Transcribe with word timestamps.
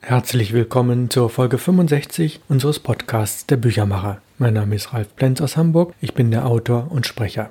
Herzlich 0.00 0.52
willkommen 0.52 1.10
zur 1.10 1.28
Folge 1.28 1.58
65 1.58 2.40
unseres 2.48 2.78
Podcasts 2.78 3.46
Der 3.46 3.56
Büchermacher. 3.56 4.22
Mein 4.38 4.54
Name 4.54 4.76
ist 4.76 4.94
Ralf 4.94 5.14
Plenz 5.16 5.40
aus 5.40 5.56
Hamburg. 5.56 5.92
Ich 6.00 6.14
bin 6.14 6.30
der 6.30 6.46
Autor 6.46 6.86
und 6.90 7.06
Sprecher. 7.06 7.50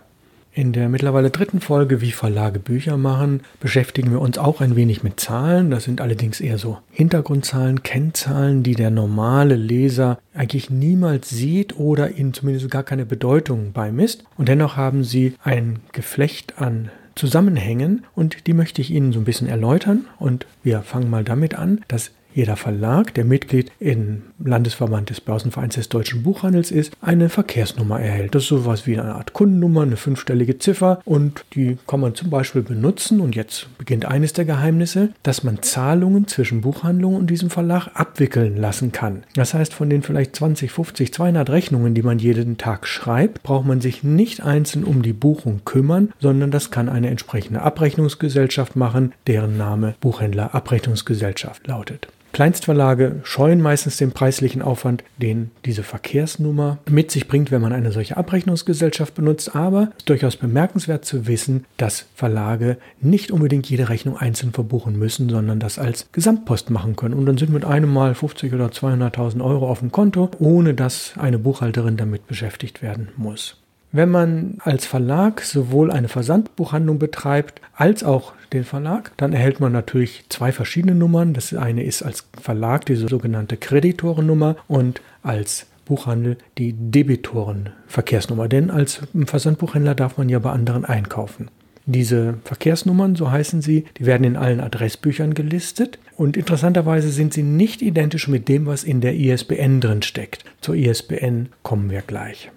In 0.54 0.72
der 0.72 0.90
mittlerweile 0.90 1.30
dritten 1.30 1.60
Folge 1.60 2.02
Wie 2.02 2.14
Verlage 2.14 2.60
Bücher 2.60 2.98
machen 2.98 3.42
beschäftigen 3.60 4.12
wir 4.12 4.22
uns 4.22 4.40
auch 4.40 4.62
ein 4.62 4.76
wenig 4.76 5.04
mit 5.04 5.20
Zahlen. 5.20 5.70
Das 5.70 5.84
sind 5.84 6.02
allerdings 6.02 6.40
eher 6.40 6.58
so 6.58 6.80
Hintergrundzahlen, 6.90 7.84
Kennzahlen, 7.84 8.64
die 8.64 8.74
der 8.76 8.90
normale 8.90 9.56
Leser 9.56 10.18
eigentlich 10.34 10.70
niemals 10.72 11.30
sieht 11.30 11.78
oder 11.78 12.12
ihnen 12.12 12.34
zumindest 12.34 12.72
gar 12.72 12.84
keine 12.84 13.06
Bedeutung 13.06 13.74
beimisst. 13.74 14.24
Und 14.38 14.48
dennoch 14.48 14.78
haben 14.78 15.04
sie 15.04 15.36
ein 15.44 15.80
Geflecht 15.92 16.60
an 16.60 16.90
Zusammenhängen 17.14 18.06
und 18.16 18.48
die 18.48 18.54
möchte 18.54 18.82
ich 18.82 18.92
Ihnen 18.92 19.12
so 19.12 19.20
ein 19.20 19.26
bisschen 19.26 19.48
erläutern. 19.48 20.06
Und 20.18 20.46
wir 20.64 20.82
fangen 20.82 21.10
mal 21.10 21.24
damit 21.24 21.56
an, 21.56 21.82
dass 21.88 22.12
jeder 22.38 22.56
Verlag, 22.56 23.16
der 23.16 23.26
Mitglied 23.26 23.72
im 23.80 24.22
Landesverband 24.38 25.10
des 25.10 25.22
Börsenvereins 25.22 25.74
des 25.74 25.90
deutschen 25.90 26.22
Buchhandels 26.22 26.70
ist, 26.70 26.94
eine 27.02 27.30
Verkehrsnummer 27.30 28.00
erhält. 28.00 28.36
Das 28.36 28.44
ist 28.44 28.50
sowas 28.50 28.86
wie 28.86 29.00
eine 29.00 29.16
Art 29.16 29.34
Kundennummer, 29.34 29.82
eine 29.82 29.98
fünfstellige 29.98 30.60
Ziffer 30.60 31.02
und 31.04 31.44
die 31.56 31.80
kann 31.88 32.00
man 32.00 32.14
zum 32.14 32.30
Beispiel 32.30 32.62
benutzen. 32.62 33.22
Und 33.22 33.36
jetzt 33.36 33.76
beginnt 33.80 34.06
eines 34.06 34.34
der 34.34 34.46
Geheimnisse, 34.46 35.10
dass 35.24 35.44
man 35.44 35.64
Zahlungen 35.64 36.28
zwischen 36.28 36.62
Buchhandlung 36.62 37.16
und 37.16 37.32
diesem 37.32 37.50
Verlag 37.50 37.88
abwickeln 37.96 38.56
lassen 38.56 38.92
kann. 38.92 39.24
Das 39.34 39.56
heißt, 39.56 39.74
von 39.74 39.90
den 39.90 40.04
vielleicht 40.04 40.36
20, 40.36 40.72
50, 40.72 41.12
200 41.12 41.50
Rechnungen, 41.50 41.96
die 41.96 42.04
man 42.04 42.20
jeden 42.20 42.60
Tag 42.60 42.86
schreibt, 42.86 43.42
braucht 43.42 43.66
man 43.66 43.82
sich 43.82 44.04
nicht 44.04 44.44
einzeln 44.44 44.84
um 44.84 45.02
die 45.02 45.14
Buchung 45.14 45.62
kümmern, 45.66 46.14
sondern 46.20 46.52
das 46.52 46.70
kann 46.70 46.88
eine 46.88 47.10
entsprechende 47.10 47.64
Abrechnungsgesellschaft 47.64 48.76
machen, 48.76 49.14
deren 49.26 49.58
Name 49.58 49.96
Buchhändler 50.02 50.54
Abrechnungsgesellschaft 50.54 51.66
lautet. 51.66 52.08
Kleinstverlage 52.34 53.22
scheuen 53.24 53.62
meistens 53.62 53.98
den 53.98 54.12
preislichen 54.12 54.62
Aufwand, 54.62 55.04
den 55.18 55.52
diese 55.66 55.84
Verkehrsnummer 55.84 56.78
mit 56.90 57.12
sich 57.12 57.28
bringt, 57.28 57.52
wenn 57.52 57.62
man 57.62 57.74
eine 57.74 57.92
solche 57.92 58.18
Abrechnungsgesellschaft 58.18 59.16
benutzt. 59.16 59.56
Aber 59.56 59.90
es 59.92 59.98
ist 60.00 60.10
durchaus 60.10 60.36
bemerkenswert 60.36 61.06
zu 61.06 61.28
wissen, 61.28 61.66
dass 61.78 62.06
Verlage 62.16 62.78
nicht 63.02 63.32
unbedingt 63.32 63.70
jede 63.70 63.90
Rechnung 63.90 64.18
einzeln 64.18 64.54
verbuchen 64.54 64.98
müssen, 64.98 65.30
sondern 65.30 65.60
das 65.60 65.80
als 65.80 66.12
Gesamtpost 66.12 66.70
machen 66.70 66.96
können. 66.96 67.14
Und 67.14 67.26
dann 67.26 67.38
sind 67.38 67.52
mit 67.52 67.66
einem 67.66 67.92
Mal 67.92 68.14
50 68.14 68.54
oder 68.54 68.68
200.000 68.68 69.44
Euro 69.44 69.70
auf 69.70 69.80
dem 69.80 69.92
Konto, 69.92 70.30
ohne 70.40 70.74
dass 70.74 71.14
eine 71.18 71.40
Buchhalterin 71.40 71.98
damit 71.98 72.28
beschäftigt 72.28 72.82
werden 72.82 73.10
muss. 73.16 73.58
Wenn 73.92 74.10
man 74.10 74.58
als 74.60 74.86
Verlag 74.86 75.42
sowohl 75.42 75.92
eine 75.92 76.10
Versandbuchhandlung 76.10 77.00
betreibt 77.00 77.62
als 77.74 78.04
auch 78.04 78.34
den 78.52 78.64
Verlag, 78.64 79.12
dann 79.18 79.34
erhält 79.34 79.60
man 79.60 79.72
natürlich 79.72 80.26
zwei 80.30 80.52
verschiedene 80.52 80.96
Nummern. 80.96 81.34
Das 81.34 81.54
eine 81.54 81.84
ist 81.84 82.04
als 82.04 82.28
Verlag 82.40 82.86
diese 82.86 83.08
sogenannte 83.08 83.58
Kreditorennummer 83.58 84.58
und 84.68 85.02
als 85.24 85.68
Buchhandel 85.86 86.38
die 86.58 86.74
Debitorenverkehrsnummer. 86.74 88.50
Denn 88.50 88.70
als 88.72 89.02
Versandbuchhändler 89.26 89.96
darf 89.96 90.18
man 90.18 90.28
ja 90.28 90.40
bei 90.40 90.52
anderen 90.52 90.84
einkaufen. 90.84 91.50
Diese 91.86 92.40
Verkehrsnummern, 92.44 93.16
so 93.16 93.32
heißen 93.32 93.62
sie, 93.62 93.86
die 93.98 94.06
werden 94.06 94.26
in 94.26 94.36
allen 94.36 94.60
Adressbüchern 94.60 95.34
gelistet 95.34 96.00
und 96.18 96.36
interessanterweise 96.36 97.10
sind 97.10 97.34
sie 97.34 97.44
nicht 97.44 97.82
identisch 97.82 98.28
mit 98.28 98.50
dem, 98.50 98.66
was 98.66 98.84
in 98.84 99.00
der 99.00 99.16
ISBN 99.16 99.80
drin 99.80 100.02
steckt. 100.02 100.44
Zur 100.60 100.76
ISBN 100.76 101.48
kommen 101.64 101.90
wir 101.90 102.02
gleich. 102.02 102.52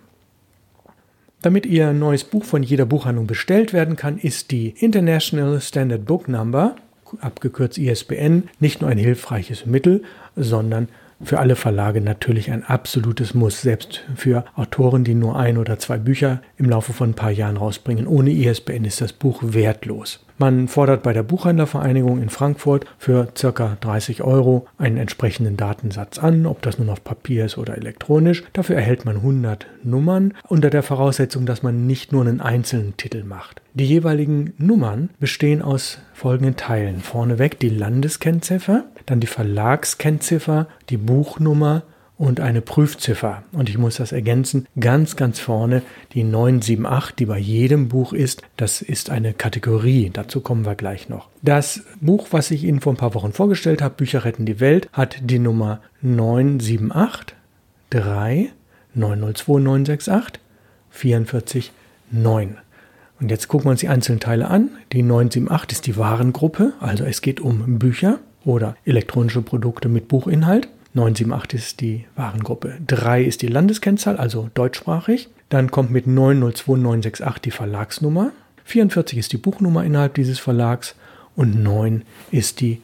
Damit 1.42 1.64
Ihr 1.64 1.94
neues 1.94 2.24
Buch 2.24 2.44
von 2.44 2.62
jeder 2.62 2.84
Buchhandlung 2.84 3.26
bestellt 3.26 3.72
werden 3.72 3.96
kann, 3.96 4.18
ist 4.18 4.50
die 4.50 4.74
International 4.78 5.58
Standard 5.62 6.04
Book 6.04 6.28
Number, 6.28 6.76
abgekürzt 7.20 7.78
ISBN, 7.78 8.50
nicht 8.60 8.82
nur 8.82 8.90
ein 8.90 8.98
hilfreiches 8.98 9.64
Mittel, 9.64 10.02
sondern 10.36 10.88
für 11.22 11.38
alle 11.38 11.56
Verlage 11.56 12.02
natürlich 12.02 12.50
ein 12.50 12.62
absolutes 12.62 13.32
Muss, 13.32 13.62
selbst 13.62 14.04
für 14.16 14.44
Autoren, 14.54 15.02
die 15.02 15.14
nur 15.14 15.38
ein 15.38 15.56
oder 15.56 15.78
zwei 15.78 15.96
Bücher 15.96 16.42
im 16.58 16.68
Laufe 16.68 16.92
von 16.92 17.10
ein 17.10 17.14
paar 17.14 17.30
Jahren 17.30 17.56
rausbringen. 17.56 18.06
Ohne 18.06 18.30
ISBN 18.32 18.84
ist 18.84 19.00
das 19.00 19.14
Buch 19.14 19.42
wertlos. 19.42 20.20
Man 20.40 20.68
fordert 20.68 21.02
bei 21.02 21.12
der 21.12 21.22
Buchhändlervereinigung 21.22 22.22
in 22.22 22.30
Frankfurt 22.30 22.86
für 22.96 23.28
ca. 23.38 23.76
30 23.78 24.22
Euro 24.22 24.66
einen 24.78 24.96
entsprechenden 24.96 25.58
Datensatz 25.58 26.18
an, 26.18 26.46
ob 26.46 26.62
das 26.62 26.78
nun 26.78 26.88
auf 26.88 27.04
Papier 27.04 27.44
ist 27.44 27.58
oder 27.58 27.76
elektronisch. 27.76 28.42
Dafür 28.54 28.76
erhält 28.76 29.04
man 29.04 29.16
100 29.16 29.66
Nummern 29.84 30.32
unter 30.48 30.70
der 30.70 30.82
Voraussetzung, 30.82 31.44
dass 31.44 31.62
man 31.62 31.86
nicht 31.86 32.12
nur 32.12 32.22
einen 32.22 32.40
einzelnen 32.40 32.96
Titel 32.96 33.22
macht. 33.22 33.60
Die 33.74 33.84
jeweiligen 33.84 34.54
Nummern 34.56 35.10
bestehen 35.20 35.60
aus 35.60 35.98
folgenden 36.14 36.56
Teilen. 36.56 37.00
Vorneweg 37.00 37.58
die 37.58 37.68
Landeskennziffer, 37.68 38.84
dann 39.04 39.20
die 39.20 39.26
Verlagskennziffer, 39.26 40.68
die 40.88 40.96
Buchnummer 40.96 41.82
und 42.20 42.38
eine 42.38 42.60
Prüfziffer. 42.60 43.44
Und 43.50 43.70
ich 43.70 43.78
muss 43.78 43.96
das 43.96 44.12
ergänzen, 44.12 44.66
ganz, 44.78 45.16
ganz 45.16 45.40
vorne 45.40 45.80
die 46.12 46.22
978, 46.22 47.16
die 47.16 47.24
bei 47.24 47.38
jedem 47.38 47.88
Buch 47.88 48.12
ist. 48.12 48.42
Das 48.58 48.82
ist 48.82 49.08
eine 49.08 49.32
Kategorie, 49.32 50.10
dazu 50.12 50.42
kommen 50.42 50.66
wir 50.66 50.74
gleich 50.74 51.08
noch. 51.08 51.30
Das 51.40 51.82
Buch, 52.02 52.26
was 52.30 52.50
ich 52.50 52.64
Ihnen 52.64 52.82
vor 52.82 52.92
ein 52.92 52.98
paar 52.98 53.14
Wochen 53.14 53.32
vorgestellt 53.32 53.80
habe, 53.80 53.94
Bücher 53.94 54.26
retten 54.26 54.44
die 54.44 54.60
Welt, 54.60 54.90
hat 54.92 55.16
die 55.22 55.38
Nummer 55.38 55.80
978 56.02 57.34
3 57.88 58.50
902 58.92 59.60
968 59.60 60.42
44 60.90 61.72
9. 62.10 62.58
Und 63.18 63.30
jetzt 63.30 63.48
gucken 63.48 63.64
wir 63.64 63.70
uns 63.70 63.80
die 63.80 63.88
einzelnen 63.88 64.20
Teile 64.20 64.48
an. 64.48 64.68
Die 64.92 65.02
978 65.02 65.78
ist 65.78 65.86
die 65.86 65.96
Warengruppe, 65.96 66.74
also 66.80 67.04
es 67.04 67.22
geht 67.22 67.40
um 67.40 67.78
Bücher 67.78 68.18
oder 68.44 68.76
elektronische 68.84 69.40
Produkte 69.40 69.88
mit 69.88 70.08
Buchinhalt. 70.08 70.68
978 70.94 71.60
ist 71.60 71.80
die 71.80 72.06
Warengruppe. 72.16 72.78
3 72.86 73.22
ist 73.22 73.42
die 73.42 73.48
Landeskennzahl, 73.48 74.16
also 74.16 74.50
deutschsprachig. 74.54 75.28
Dann 75.48 75.70
kommt 75.70 75.90
mit 75.90 76.06
902968 76.06 77.42
die 77.42 77.50
Verlagsnummer. 77.50 78.32
44 78.64 79.18
ist 79.18 79.32
die 79.32 79.36
Buchnummer 79.36 79.84
innerhalb 79.84 80.14
dieses 80.14 80.38
Verlags 80.38 80.94
und 81.36 81.62
9 81.62 82.02
ist 82.30 82.60
die 82.60 82.80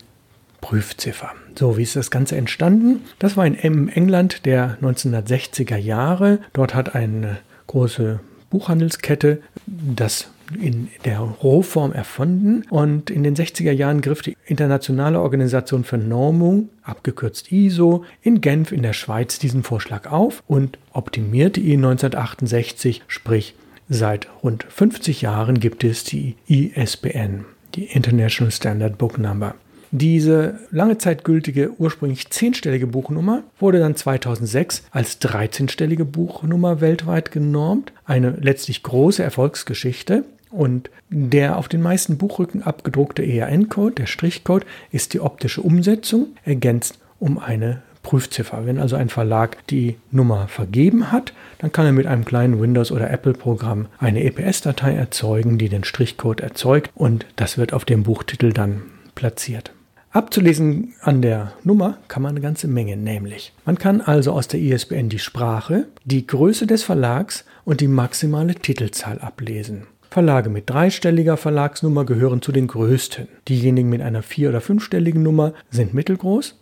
Prüfziffer. 0.60 1.32
So, 1.56 1.76
wie 1.76 1.82
ist 1.82 1.96
das 1.96 2.10
Ganze 2.10 2.36
entstanden? 2.36 3.02
Das 3.18 3.36
war 3.36 3.46
in 3.46 3.54
England 3.54 4.46
der 4.46 4.78
1960er 4.80 5.76
Jahre. 5.76 6.40
Dort 6.52 6.74
hat 6.74 6.94
eine 6.94 7.38
große 7.66 8.20
Buchhandelskette 8.50 9.42
das 9.66 10.28
in 10.60 10.88
der 11.04 11.20
Rohform 11.20 11.92
erfunden 11.92 12.64
und 12.70 13.10
in 13.10 13.22
den 13.22 13.34
60er 13.34 13.72
Jahren 13.72 14.00
griff 14.00 14.22
die 14.22 14.36
Internationale 14.46 15.20
Organisation 15.20 15.84
für 15.84 15.98
Normung, 15.98 16.68
abgekürzt 16.82 17.52
ISO, 17.52 18.04
in 18.22 18.40
Genf 18.40 18.72
in 18.72 18.82
der 18.82 18.92
Schweiz 18.92 19.38
diesen 19.38 19.62
Vorschlag 19.62 20.10
auf 20.10 20.42
und 20.46 20.78
optimierte 20.92 21.60
ihn 21.60 21.84
1968, 21.84 23.02
sprich 23.08 23.54
seit 23.88 24.28
rund 24.42 24.64
50 24.64 25.22
Jahren 25.22 25.60
gibt 25.60 25.84
es 25.84 26.04
die 26.04 26.36
ISBN, 26.48 27.44
die 27.74 27.84
International 27.84 28.52
Standard 28.52 28.98
Book 28.98 29.18
Number. 29.18 29.54
Diese 29.92 30.58
lange 30.70 30.98
Zeit 30.98 31.24
gültige 31.24 31.72
ursprünglich 31.78 32.28
zehnstellige 32.30 32.86
Buchnummer 32.86 33.44
wurde 33.58 33.78
dann 33.78 33.94
2006 33.94 34.82
als 34.90 35.20
13-stellige 35.20 36.04
Buchnummer 36.04 36.80
weltweit 36.80 37.30
genormt. 37.30 37.92
Eine 38.04 38.30
letztlich 38.30 38.82
große 38.82 39.22
Erfolgsgeschichte. 39.22 40.24
Und 40.50 40.90
der 41.10 41.58
auf 41.58 41.68
den 41.68 41.82
meisten 41.82 42.18
Buchrücken 42.18 42.62
abgedruckte 42.62 43.22
ERN-Code, 43.22 43.94
der 43.94 44.06
Strichcode, 44.06 44.64
ist 44.90 45.12
die 45.12 45.20
optische 45.20 45.60
Umsetzung, 45.60 46.28
ergänzt 46.44 46.98
um 47.18 47.38
eine 47.38 47.82
Prüfziffer. 48.06 48.64
Wenn 48.66 48.78
also 48.78 48.94
ein 48.94 49.08
Verlag 49.08 49.66
die 49.66 49.96
Nummer 50.12 50.46
vergeben 50.46 51.10
hat, 51.10 51.32
dann 51.58 51.72
kann 51.72 51.86
er 51.86 51.92
mit 51.92 52.06
einem 52.06 52.24
kleinen 52.24 52.60
Windows- 52.60 52.92
oder 52.92 53.10
Apple-Programm 53.10 53.86
eine 53.98 54.22
EPS-Datei 54.22 54.94
erzeugen, 54.94 55.58
die 55.58 55.68
den 55.68 55.82
Strichcode 55.82 56.40
erzeugt 56.40 56.90
und 56.94 57.26
das 57.34 57.58
wird 57.58 57.72
auf 57.72 57.84
dem 57.84 58.04
Buchtitel 58.04 58.52
dann 58.52 58.82
platziert. 59.16 59.72
Abzulesen 60.12 60.94
an 61.02 61.20
der 61.20 61.52
Nummer 61.64 61.98
kann 62.06 62.22
man 62.22 62.30
eine 62.30 62.40
ganze 62.40 62.68
Menge, 62.68 62.96
nämlich 62.96 63.52
man 63.64 63.76
kann 63.76 64.00
also 64.00 64.32
aus 64.32 64.46
der 64.46 64.60
ISBN 64.60 65.08
die 65.08 65.18
Sprache, 65.18 65.88
die 66.04 66.26
Größe 66.26 66.66
des 66.66 66.84
Verlags 66.84 67.44
und 67.64 67.80
die 67.80 67.88
maximale 67.88 68.54
Titelzahl 68.54 69.18
ablesen. 69.18 69.88
Verlage 70.10 70.50
mit 70.50 70.70
dreistelliger 70.70 71.36
Verlagsnummer 71.36 72.04
gehören 72.04 72.42
zu 72.42 72.52
den 72.52 72.66
größten. 72.66 73.28
Diejenigen 73.48 73.88
mit 73.88 74.02
einer 74.02 74.22
vier- 74.22 74.48
oder 74.48 74.60
fünfstelligen 74.60 75.22
Nummer 75.22 75.52
sind 75.70 75.94
mittelgroß. 75.94 76.58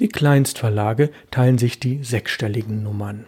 Die 0.00 0.08
Kleinstverlage 0.08 1.10
teilen 1.30 1.58
sich 1.58 1.78
die 1.78 2.02
sechsstelligen 2.02 2.82
Nummern. 2.82 3.26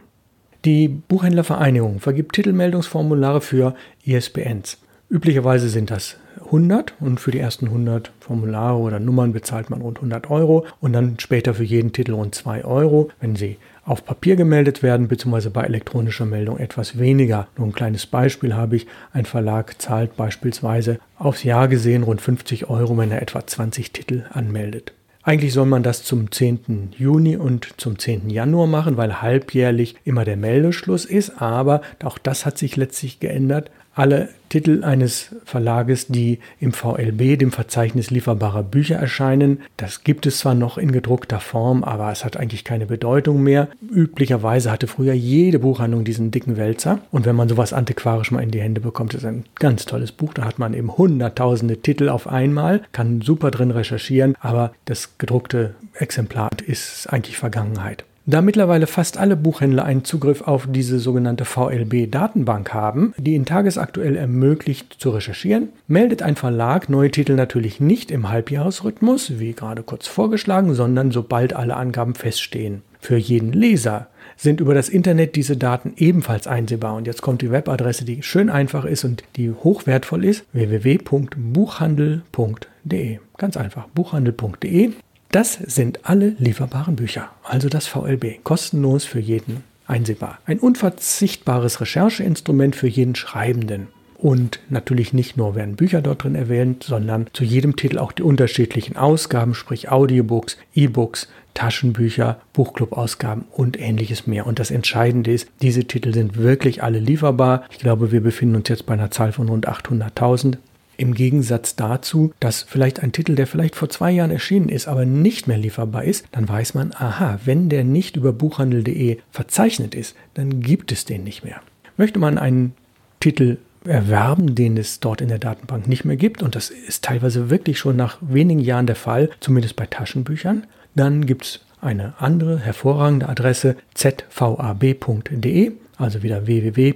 Die 0.64 0.88
Buchhändlervereinigung 0.88 2.00
vergibt 2.00 2.35
Titelmeldungsformulare 2.35 3.41
für 3.41 3.75
ISBNs. 4.05 4.79
Üblicherweise 5.11 5.69
sind 5.69 5.91
das 5.91 6.17
100 6.44 6.94
und 7.00 7.20
für 7.20 7.31
die 7.31 7.38
ersten 7.38 7.67
100 7.67 8.12
Formulare 8.20 8.79
oder 8.79 9.00
Nummern 9.00 9.32
bezahlt 9.32 9.70
man 9.70 9.82
rund 9.82 9.99
100 9.99 10.31
Euro 10.31 10.64
und 10.81 10.93
dann 10.93 11.19
später 11.19 11.53
für 11.53 11.64
jeden 11.64 11.93
Titel 11.93 12.12
rund 12.12 12.35
2 12.35 12.64
Euro, 12.64 13.11
wenn 13.20 13.37
sie 13.37 13.59
auf 13.84 14.05
Papier 14.05 14.37
gemeldet 14.37 14.82
werden, 14.82 15.08
beziehungsweise 15.08 15.50
bei 15.50 15.64
elektronischer 15.64 16.26
Meldung 16.26 16.58
etwas 16.58 16.99
weniger. 16.99 17.49
Nur 17.56 17.69
ein 17.69 17.73
kleines 17.73 18.06
Beispiel 18.06 18.55
habe 18.55 18.76
ich. 18.76 18.87
Ein 19.12 19.25
Verlag 19.25 19.81
zahlt 19.81 20.17
beispielsweise 20.17 21.00
aufs 21.19 21.43
Jahr 21.43 21.69
gesehen 21.69 22.02
rund 22.02 22.20
50 22.20 22.69
Euro, 22.70 22.96
wenn 22.96 23.11
er 23.11 23.23
etwa 23.23 23.46
20 23.46 23.93
Titel 23.93 24.25
anmeldet. 24.32 24.93
Eigentlich 25.25 25.52
soll 25.52 25.67
man 25.67 25.84
das 25.84 26.02
zum 26.02 26.32
10. 26.32 26.94
Juni 26.96 27.37
und 27.37 27.81
zum 27.81 27.99
10. 27.99 28.29
Januar 28.29 28.67
machen, 28.67 28.96
weil 28.96 29.23
halbjährlich 29.23 29.94
immer 30.05 30.25
der 30.25 30.37
Meldeschluss 30.37 31.05
ist. 31.05 31.40
Aber 31.40 31.82
auch 32.02 32.19
das 32.19 32.44
hat 32.44 32.58
sich 32.58 32.76
letztlich 32.76 33.20
geändert 33.20 33.70
alle 33.94 34.31
Titel 34.52 34.84
eines 34.84 35.34
Verlages, 35.46 36.08
die 36.08 36.38
im 36.60 36.75
VLB, 36.75 37.38
dem 37.38 37.52
Verzeichnis 37.52 38.10
lieferbarer 38.10 38.62
Bücher 38.62 38.96
erscheinen. 38.96 39.62
Das 39.78 40.04
gibt 40.04 40.26
es 40.26 40.40
zwar 40.40 40.54
noch 40.54 40.76
in 40.76 40.93
gedruckter 40.93 41.40
Form, 41.40 41.82
aber 41.82 42.12
es 42.12 42.22
hat 42.22 42.37
eigentlich 42.37 42.62
keine 42.62 42.84
Bedeutung 42.84 43.43
mehr. 43.43 43.69
Üblicherweise 43.90 44.70
hatte 44.70 44.88
früher 44.88 45.14
jede 45.14 45.58
Buchhandlung 45.58 46.04
diesen 46.04 46.32
dicken 46.32 46.58
Wälzer. 46.58 46.99
Und 47.10 47.25
wenn 47.25 47.34
man 47.34 47.49
sowas 47.49 47.72
antiquarisch 47.72 48.31
mal 48.31 48.43
in 48.43 48.50
die 48.50 48.60
Hände 48.60 48.82
bekommt, 48.82 49.14
ist 49.14 49.25
ein 49.25 49.44
ganz 49.54 49.87
tolles 49.87 50.12
Buch. 50.12 50.34
Da 50.34 50.44
hat 50.44 50.58
man 50.58 50.75
eben 50.75 50.99
hunderttausende 50.99 51.78
Titel 51.78 52.10
auf 52.10 52.28
einmal, 52.28 52.82
kann 52.93 53.22
super 53.22 53.50
drin 53.50 53.70
recherchieren, 53.70 54.34
aber 54.38 54.75
das 54.84 55.16
gedruckte 55.16 55.76
Exemplar 55.94 56.50
ist 56.66 57.10
eigentlich 57.10 57.38
Vergangenheit. 57.38 58.04
Da 58.24 58.40
mittlerweile 58.40 58.86
fast 58.86 59.19
alle 59.19 59.36
Buchhändler 59.36 59.84
einen 59.84 60.04
Zugriff 60.04 60.42
auf 60.42 60.69
diese 60.70 61.00
sogenannte 61.00 61.44
VLB-Datenbank 61.44 62.72
haben, 62.72 63.14
die 63.16 63.34
ihnen 63.34 63.46
tagesaktuell 63.46 64.14
ermöglicht 64.14 64.94
zu 64.98 65.10
recherchieren, 65.10 65.70
meldet 65.88 66.22
ein 66.22 66.36
Verlag 66.36 66.88
neue 66.88 67.10
Titel 67.10 67.34
natürlich 67.34 67.80
nicht 67.80 68.12
im 68.12 68.28
Halbjahresrhythmus, 68.28 69.40
wie 69.40 69.54
gerade 69.54 69.82
kurz 69.82 70.06
vorgeschlagen, 70.06 70.74
sondern 70.74 71.10
sobald 71.10 71.52
alle 71.52 71.74
Angaben 71.74 72.14
feststehen. 72.14 72.82
Für 73.00 73.16
jeden 73.16 73.52
Leser 73.52 74.06
sind 74.36 74.60
über 74.60 74.75
das 74.75 74.88
Internet 74.88 75.34
diese 75.34 75.56
Daten 75.56 75.94
ebenfalls 75.96 76.46
einsehbar. 76.46 76.94
Und 76.94 77.08
jetzt 77.08 77.22
kommt 77.22 77.42
die 77.42 77.50
Webadresse, 77.50 78.04
die 78.04 78.22
schön 78.22 78.50
einfach 78.50 78.84
ist 78.84 79.02
und 79.04 79.25
die 79.34 79.50
hochwertvoll 79.50 80.25
ist, 80.25 80.44
www.buchhandel.de. 80.52 83.18
Ganz 83.36 83.56
einfach, 83.56 83.88
buchhandel.de. 83.88 84.92
Das 85.32 85.55
sind 85.55 86.00
alle 86.02 86.37
lieferbaren 86.38 86.94
Bücher, 86.94 87.31
also 87.43 87.70
das 87.70 87.87
VLB, 87.87 88.44
kostenlos 88.44 89.06
für 89.06 89.19
jeden 89.19 89.64
einsehbar. 89.87 90.38
Ein 90.44 90.58
unverzichtbares 90.58 91.81
Rechercheinstrument 91.81 92.76
für 92.76 92.87
jeden 92.87 93.14
Schreibenden. 93.14 93.88
Und 94.19 94.61
natürlich 94.69 95.14
nicht 95.14 95.38
nur 95.38 95.55
werden 95.55 95.76
Bücher 95.76 96.02
dort 96.02 96.25
drin 96.25 96.34
erwähnt, 96.34 96.84
sondern 96.84 97.29
zu 97.32 97.44
jedem 97.44 97.76
Titel 97.76 97.99
auch 97.99 98.12
die 98.12 98.23
unterschiedlichen 98.23 98.99
Ausgaben, 98.99 99.55
sprich 99.55 99.90
Audiobooks, 99.90 100.58
E-Books, 100.75 101.29
Taschenbücher, 101.55 102.38
Buchclub-Ausgaben 102.52 103.46
und 103.50 103.81
ähnliches 103.81 104.26
mehr. 104.26 104.46
Und 104.46 104.58
das 104.58 104.70
Entscheidende 104.70 105.32
ist, 105.32 105.49
diese 105.62 105.85
Titel 105.85 106.12
sind 106.12 106.37
wirklich 106.37 106.82
alle 106.82 106.99
lieferbar. 106.99 107.64
Ich 107.70 107.78
glaube, 107.78 108.12
wir 108.12 108.20
befinden 108.20 108.56
uns 108.56 108.69
jetzt 108.69 108.85
bei 108.85 108.93
einer 108.93 109.11
Zahl 109.11 109.32
von 109.32 109.49
rund 109.49 109.67
800.000. 109.67 110.58
Im 111.02 111.14
Gegensatz 111.14 111.75
dazu, 111.75 112.32
dass 112.38 112.62
vielleicht 112.62 113.00
ein 113.00 113.10
Titel, 113.10 113.34
der 113.34 113.49
vielleicht 113.49 113.75
vor 113.75 113.88
zwei 113.88 114.12
Jahren 114.12 114.31
erschienen 114.31 114.69
ist, 114.69 114.87
aber 114.87 115.04
nicht 115.04 115.49
mehr 115.49 115.58
lieferbar 115.58 116.04
ist, 116.04 116.26
dann 116.31 116.49
weiß 116.49 116.75
man, 116.75 116.93
aha, 116.93 117.40
wenn 117.44 117.69
der 117.69 117.82
nicht 117.82 118.14
über 118.14 118.32
buchhandel.de 118.32 119.19
verzeichnet 119.32 119.96
ist, 119.96 120.14
dann 120.34 120.60
gibt 120.60 120.93
es 120.93 121.04
den 121.04 121.25
nicht 121.25 121.43
mehr. 121.43 121.60
Möchte 121.96 122.20
man 122.20 122.38
einen 122.38 122.75
Titel 123.19 123.56
erwerben, 123.84 124.54
den 124.54 124.76
es 124.76 125.00
dort 125.00 125.20
in 125.20 125.26
der 125.26 125.40
Datenbank 125.40 125.88
nicht 125.88 126.04
mehr 126.04 126.14
gibt, 126.14 126.40
und 126.40 126.54
das 126.54 126.70
ist 126.70 127.02
teilweise 127.02 127.50
wirklich 127.50 127.81
schon 127.81 127.96
nach 127.96 128.19
wenigen 128.20 128.60
Jahren 128.60 128.87
der 128.87 128.94
Fall, 128.94 129.28
zumindest 129.40 129.75
bei 129.75 129.87
Taschenbüchern, 129.87 130.69
dann 130.94 131.26
gibt 131.26 131.44
es 131.46 131.60
eine 131.81 132.14
andere 132.19 132.60
hervorragende 132.60 133.28
Adresse 133.28 133.75
zvab.de 133.94 135.72
also 135.98 136.22
wieder 136.22 136.46
www.zvab.de. 136.46 136.90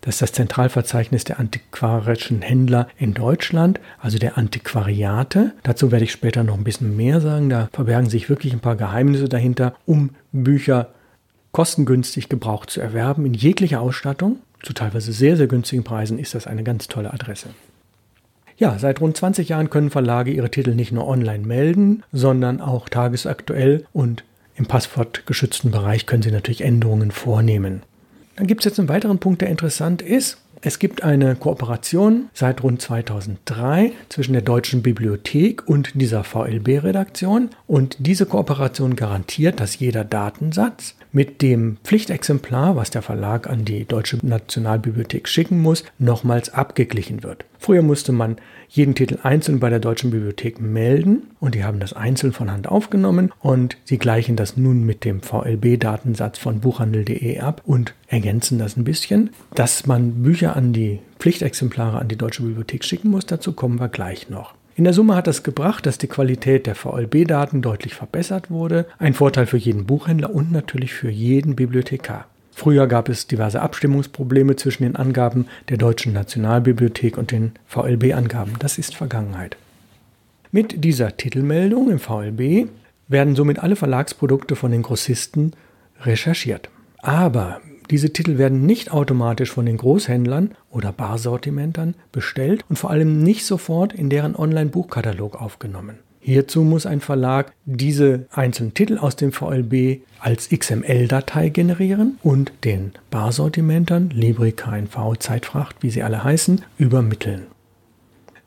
Das 0.00 0.14
ist 0.14 0.22
das 0.22 0.32
Zentralverzeichnis 0.32 1.24
der 1.24 1.40
antiquarischen 1.40 2.42
Händler 2.42 2.88
in 2.98 3.14
Deutschland, 3.14 3.80
also 3.98 4.18
der 4.18 4.36
Antiquariate. 4.38 5.52
Dazu 5.62 5.90
werde 5.90 6.04
ich 6.04 6.12
später 6.12 6.44
noch 6.44 6.56
ein 6.56 6.64
bisschen 6.64 6.96
mehr 6.96 7.20
sagen. 7.20 7.48
Da 7.48 7.68
verbergen 7.72 8.10
sich 8.10 8.28
wirklich 8.28 8.52
ein 8.52 8.60
paar 8.60 8.76
Geheimnisse 8.76 9.28
dahinter, 9.28 9.74
um 9.86 10.10
Bücher 10.32 10.88
kostengünstig 11.52 12.28
gebraucht 12.28 12.70
zu 12.70 12.80
erwerben 12.80 13.26
in 13.26 13.34
jeglicher 13.34 13.80
Ausstattung. 13.80 14.38
Zu 14.62 14.72
teilweise 14.72 15.12
sehr, 15.12 15.36
sehr 15.36 15.48
günstigen 15.48 15.84
Preisen 15.84 16.18
ist 16.18 16.34
das 16.34 16.46
eine 16.46 16.62
ganz 16.62 16.88
tolle 16.88 17.12
Adresse. 17.12 17.48
Ja, 18.56 18.78
seit 18.78 19.00
rund 19.00 19.16
20 19.16 19.48
Jahren 19.48 19.70
können 19.70 19.90
Verlage 19.90 20.30
ihre 20.30 20.50
Titel 20.50 20.74
nicht 20.74 20.92
nur 20.92 21.08
online 21.08 21.44
melden, 21.44 22.04
sondern 22.12 22.60
auch 22.60 22.88
tagesaktuell 22.88 23.84
und 23.92 24.24
im 24.54 24.66
passwortgeschützten 24.66 25.70
Bereich 25.70 26.06
können 26.06 26.22
Sie 26.22 26.30
natürlich 26.30 26.62
Änderungen 26.62 27.10
vornehmen. 27.10 27.82
Dann 28.36 28.46
gibt 28.46 28.60
es 28.60 28.64
jetzt 28.64 28.78
einen 28.78 28.88
weiteren 28.88 29.18
Punkt, 29.18 29.40
der 29.40 29.48
interessant 29.48 30.02
ist. 30.02 30.41
Es 30.64 30.78
gibt 30.78 31.02
eine 31.02 31.34
Kooperation 31.34 32.28
seit 32.34 32.62
rund 32.62 32.80
2003 32.80 33.90
zwischen 34.08 34.32
der 34.32 34.42
Deutschen 34.42 34.80
Bibliothek 34.80 35.68
und 35.68 35.90
dieser 35.94 36.22
VLB-Redaktion. 36.22 37.50
Und 37.66 37.96
diese 37.98 38.26
Kooperation 38.26 38.94
garantiert, 38.94 39.58
dass 39.58 39.80
jeder 39.80 40.04
Datensatz 40.04 40.94
mit 41.10 41.42
dem 41.42 41.78
Pflichtexemplar, 41.82 42.76
was 42.76 42.90
der 42.90 43.02
Verlag 43.02 43.50
an 43.50 43.64
die 43.64 43.84
Deutsche 43.86 44.18
Nationalbibliothek 44.22 45.26
schicken 45.28 45.60
muss, 45.60 45.82
nochmals 45.98 46.54
abgeglichen 46.54 47.24
wird. 47.24 47.44
Früher 47.58 47.82
musste 47.82 48.12
man 48.12 48.36
jeden 48.68 48.94
Titel 48.94 49.18
einzeln 49.22 49.60
bei 49.60 49.70
der 49.70 49.78
Deutschen 49.78 50.10
Bibliothek 50.10 50.60
melden 50.60 51.30
und 51.38 51.54
die 51.54 51.62
haben 51.62 51.78
das 51.78 51.92
einzeln 51.92 52.32
von 52.32 52.50
Hand 52.50 52.66
aufgenommen 52.66 53.30
und 53.38 53.76
sie 53.84 53.98
gleichen 53.98 54.34
das 54.34 54.56
nun 54.56 54.84
mit 54.84 55.04
dem 55.04 55.20
VLB-Datensatz 55.22 56.38
von 56.38 56.58
buchhandel.de 56.58 57.38
ab 57.38 57.62
und 57.64 57.94
ergänzen 58.08 58.58
das 58.58 58.76
ein 58.76 58.84
bisschen. 58.84 59.30
Dass 59.54 59.86
man 59.86 60.22
Bücher 60.22 60.51
an 60.56 60.72
die 60.72 61.00
Pflichtexemplare 61.18 61.98
an 61.98 62.08
die 62.08 62.16
Deutsche 62.16 62.42
Bibliothek 62.42 62.84
schicken 62.84 63.10
muss, 63.10 63.26
dazu 63.26 63.52
kommen 63.52 63.80
wir 63.80 63.88
gleich 63.88 64.30
noch. 64.30 64.54
In 64.74 64.84
der 64.84 64.94
Summe 64.94 65.14
hat 65.14 65.26
das 65.26 65.42
gebracht, 65.42 65.84
dass 65.84 65.98
die 65.98 66.06
Qualität 66.06 66.66
der 66.66 66.74
VLB-Daten 66.74 67.60
deutlich 67.60 67.94
verbessert 67.94 68.50
wurde. 68.50 68.86
Ein 68.98 69.12
Vorteil 69.12 69.46
für 69.46 69.58
jeden 69.58 69.84
Buchhändler 69.84 70.34
und 70.34 70.50
natürlich 70.50 70.94
für 70.94 71.10
jeden 71.10 71.56
Bibliothekar. 71.56 72.26
Früher 72.52 72.86
gab 72.86 73.08
es 73.08 73.26
diverse 73.26 73.60
Abstimmungsprobleme 73.60 74.56
zwischen 74.56 74.84
den 74.84 74.96
Angaben 74.96 75.46
der 75.68 75.76
Deutschen 75.76 76.12
Nationalbibliothek 76.12 77.18
und 77.18 77.30
den 77.30 77.52
VLB-Angaben. 77.66 78.54
Das 78.58 78.78
ist 78.78 78.94
Vergangenheit. 78.94 79.56
Mit 80.52 80.84
dieser 80.84 81.16
Titelmeldung 81.16 81.90
im 81.90 81.98
VLB 81.98 82.68
werden 83.08 83.36
somit 83.36 83.58
alle 83.58 83.76
Verlagsprodukte 83.76 84.56
von 84.56 84.70
den 84.70 84.82
Grossisten 84.82 85.52
recherchiert. 86.02 86.68
Aber 86.98 87.60
diese 87.92 88.10
Titel 88.10 88.38
werden 88.38 88.64
nicht 88.64 88.90
automatisch 88.90 89.52
von 89.52 89.66
den 89.66 89.76
Großhändlern 89.76 90.52
oder 90.70 90.92
Barsortimentern 90.92 91.94
bestellt 92.10 92.64
und 92.70 92.76
vor 92.76 92.88
allem 92.88 93.22
nicht 93.22 93.44
sofort 93.44 93.92
in 93.92 94.08
deren 94.08 94.34
Online-Buchkatalog 94.34 95.40
aufgenommen. 95.40 95.98
Hierzu 96.18 96.62
muss 96.62 96.86
ein 96.86 97.00
Verlag 97.00 97.52
diese 97.66 98.26
einzelnen 98.30 98.72
Titel 98.72 98.96
aus 98.96 99.16
dem 99.16 99.32
VLB 99.32 100.00
als 100.20 100.48
XML-Datei 100.48 101.50
generieren 101.50 102.18
und 102.22 102.52
den 102.64 102.92
Barsortimentern, 103.10 104.08
Libri, 104.08 104.52
KNV, 104.52 105.18
Zeitfracht, 105.18 105.76
wie 105.80 105.90
sie 105.90 106.02
alle 106.02 106.24
heißen, 106.24 106.62
übermitteln 106.78 107.42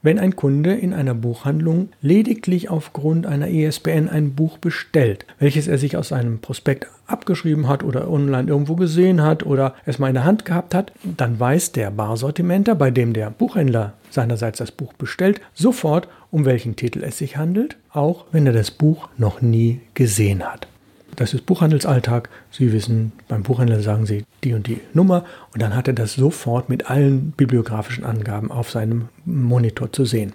wenn 0.05 0.19
ein 0.19 0.35
Kunde 0.35 0.75
in 0.75 0.93
einer 0.93 1.15
Buchhandlung 1.15 1.89
lediglich 1.99 2.69
aufgrund 2.69 3.25
einer 3.25 3.47
ISBN 3.47 4.07
ein 4.07 4.35
Buch 4.35 4.59
bestellt, 4.59 5.25
welches 5.39 5.67
er 5.67 5.79
sich 5.79 5.97
aus 5.97 6.11
einem 6.11 6.39
Prospekt 6.39 6.87
abgeschrieben 7.07 7.67
hat 7.67 7.83
oder 7.83 8.09
online 8.09 8.47
irgendwo 8.47 8.75
gesehen 8.75 9.23
hat 9.23 9.43
oder 9.43 9.73
es 9.85 9.97
mal 9.97 10.09
in 10.09 10.13
der 10.13 10.23
Hand 10.23 10.45
gehabt 10.45 10.75
hat, 10.75 10.91
dann 11.03 11.39
weiß 11.39 11.71
der 11.71 11.89
Barsortimenter, 11.89 12.75
bei 12.75 12.91
dem 12.91 13.13
der 13.13 13.31
Buchhändler 13.31 13.93
seinerseits 14.11 14.59
das 14.59 14.71
Buch 14.71 14.93
bestellt, 14.93 15.41
sofort, 15.55 16.07
um 16.29 16.45
welchen 16.45 16.75
Titel 16.75 17.03
es 17.03 17.17
sich 17.17 17.37
handelt, 17.37 17.75
auch 17.89 18.25
wenn 18.31 18.45
er 18.45 18.53
das 18.53 18.69
Buch 18.69 19.09
noch 19.17 19.41
nie 19.41 19.81
gesehen 19.95 20.43
hat. 20.43 20.67
Das 21.15 21.33
ist 21.33 21.45
Buchhandelsalltag. 21.45 22.29
Sie 22.51 22.73
wissen, 22.73 23.13
beim 23.27 23.43
Buchhändler 23.43 23.81
sagen 23.81 24.05
Sie 24.05 24.25
die 24.43 24.53
und 24.53 24.67
die 24.67 24.81
Nummer 24.93 25.25
und 25.53 25.61
dann 25.61 25.75
hat 25.75 25.87
er 25.87 25.93
das 25.93 26.13
sofort 26.13 26.69
mit 26.69 26.89
allen 26.89 27.31
bibliografischen 27.31 28.03
Angaben 28.03 28.51
auf 28.51 28.69
seinem 28.69 29.09
Monitor 29.25 29.91
zu 29.91 30.05
sehen. 30.05 30.33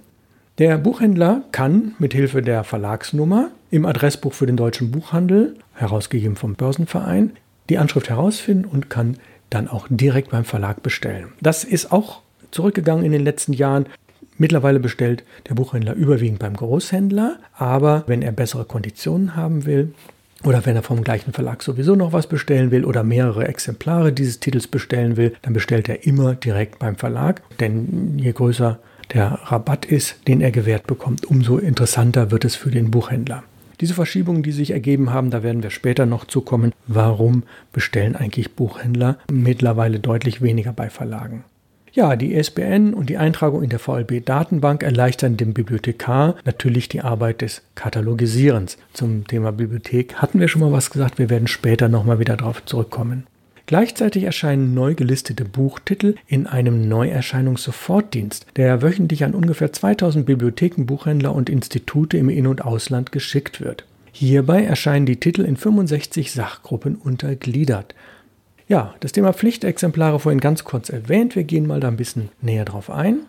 Der 0.59 0.79
Buchhändler 0.79 1.43
kann 1.53 1.95
mit 1.99 2.13
Hilfe 2.13 2.43
der 2.43 2.65
Verlagsnummer 2.65 3.51
im 3.71 3.87
Adressbuch 3.87 4.33
für 4.33 4.47
den 4.47 4.57
deutschen 4.57 4.91
Buchhandel, 4.91 5.57
herausgegeben 5.75 6.37
vom 6.37 6.55
Börsenverein, 6.55 7.33
die 7.69 7.79
Anschrift 7.79 8.11
herausfinden 8.11 8.65
und 8.65 8.91
kann 8.91 9.17
dann 9.49 9.69
auch 9.69 9.87
direkt 9.89 10.31
beim 10.31 10.45
Verlag 10.45 10.83
bestellen. 10.83 11.29
Das 11.41 11.65
ist 11.65 11.93
auch 11.93 12.21
zurückgegangen 12.51 13.05
in 13.05 13.13
den 13.13 13.25
letzten 13.25 13.53
Jahren. 13.53 13.87
Mittlerweile 14.39 14.81
bestellt 14.81 15.25
der 15.49 15.55
Buchhändler 15.55 15.95
überwiegend 15.95 16.39
beim 16.39 16.57
Großhändler, 16.57 17.39
aber 17.55 18.05
wenn 18.07 18.23
er 18.23 18.33
bessere 18.33 18.65
Konditionen 18.65 19.37
haben 19.37 19.67
will, 19.67 19.95
oder 20.45 20.65
wenn 20.65 20.77
er 20.77 20.83
vom 20.83 21.05
gleichen 21.05 21.33
Verlag 21.33 21.63
sowieso 21.63 21.95
noch 21.95 22.13
was 22.13 22.27
bestellen 22.27 22.71
will 22.71 22.85
oder 22.85 23.03
mehrere 23.03 23.47
Exemplare 23.47 24.13
dieses 24.13 24.41
Titels 24.41 24.67
bestellen 24.67 25.17
will, 25.17 25.35
dann 25.43 25.53
bestellt 25.53 25.89
er 25.89 26.07
immer 26.07 26.35
direkt 26.35 26.79
beim 26.79 26.97
Verlag. 26.97 27.43
Denn 27.61 28.19
je 28.19 28.33
größer 28.33 28.79
der 29.13 29.41
Rabatt 29.45 29.85
ist, 29.85 30.17
den 30.29 30.41
er 30.41 30.51
gewährt 30.51 30.87
bekommt, 30.87 31.27
umso 31.27 31.59
interessanter 31.59 32.31
wird 32.31 32.45
es 32.45 32.57
für 32.57 32.71
den 32.71 32.91
Buchhändler. 32.91 33.43
Diese 33.81 33.95
Verschiebungen, 33.95 34.43
die 34.43 34.53
sich 34.53 34.73
ergeben 34.73 35.11
haben, 35.11 35.31
da 35.31 35.43
werden 35.43 35.63
wir 35.63 35.71
später 35.71 36.05
noch 36.05 36.27
zukommen. 36.27 36.73
Warum 36.87 37.45
bestellen 37.73 38.15
eigentlich 38.15 38.55
Buchhändler 38.55 39.19
mittlerweile 39.33 40.01
deutlich 40.01 40.43
weniger 40.43 40.73
bei 40.73 40.91
Verlagen? 40.91 41.45
Ja, 41.93 42.15
die 42.15 42.35
ISBN 42.35 42.95
und 42.95 43.11
die 43.11 43.17
Eintragung 43.19 43.65
in 43.65 43.71
der 43.71 43.81
VLB-Datenbank 43.81 44.85
erleichtern 44.85 45.37
dem 45.37 45.55
Bibliothekar 45.55 46.37
natürlich 46.45 46.89
die 46.89 47.01
Arbeit 47.01 47.43
des 47.43 47.63
Katalogisierens. 47.75 48.79
Zum 48.93 49.27
Thema 49.27 49.51
Bibliothek 49.51 50.15
hatten 50.15 50.39
wir 50.39 50.47
schon 50.47 50.61
mal 50.61 50.71
was 50.71 50.91
gesagt, 50.91 51.19
wir 51.19 51.31
werden 51.31 51.49
später 51.49 51.89
nochmal 51.89 52.21
wieder 52.21 52.37
darauf 52.37 52.65
zurückkommen. 52.65 53.27
Gleichzeitig 53.67 54.23
erscheinen 54.23 54.73
neu 54.73 54.95
gelistete 54.95 55.45
Buchtitel 55.45 56.15
in 56.29 56.47
einem 56.47 56.89
Neuerscheinungssofortdienst, 56.89 58.47
der 58.57 58.83
wöchentlich 58.83 59.25
an 59.25 59.35
ungefähr 59.35 59.73
2000 59.73 60.27
Bibliotheken, 60.27 60.87
Buchhändler 60.87 61.35
und 61.35 61.51
Institute 61.51 62.17
im 62.17 62.29
In- 62.29 62.47
und 62.47 62.65
Ausland 62.65 63.11
geschickt 63.11 63.61
wird. 63.61 63.85
Hierbei 64.13 64.65
erscheinen 64.65 65.07
die 65.07 65.21
Titel 65.21 65.43
in 65.43 65.57
65 65.57 66.33
Sachgruppen 66.33 66.97
untergliedert. 66.97 67.95
Ja, 68.71 68.95
das 69.01 69.11
Thema 69.11 69.33
Pflichtexemplare 69.33 70.21
vorhin 70.21 70.39
ganz 70.39 70.63
kurz 70.63 70.91
erwähnt. 70.91 71.35
Wir 71.35 71.43
gehen 71.43 71.67
mal 71.67 71.81
da 71.81 71.89
ein 71.89 71.97
bisschen 71.97 72.29
näher 72.41 72.65
drauf 72.65 72.89
ein. 72.89 73.23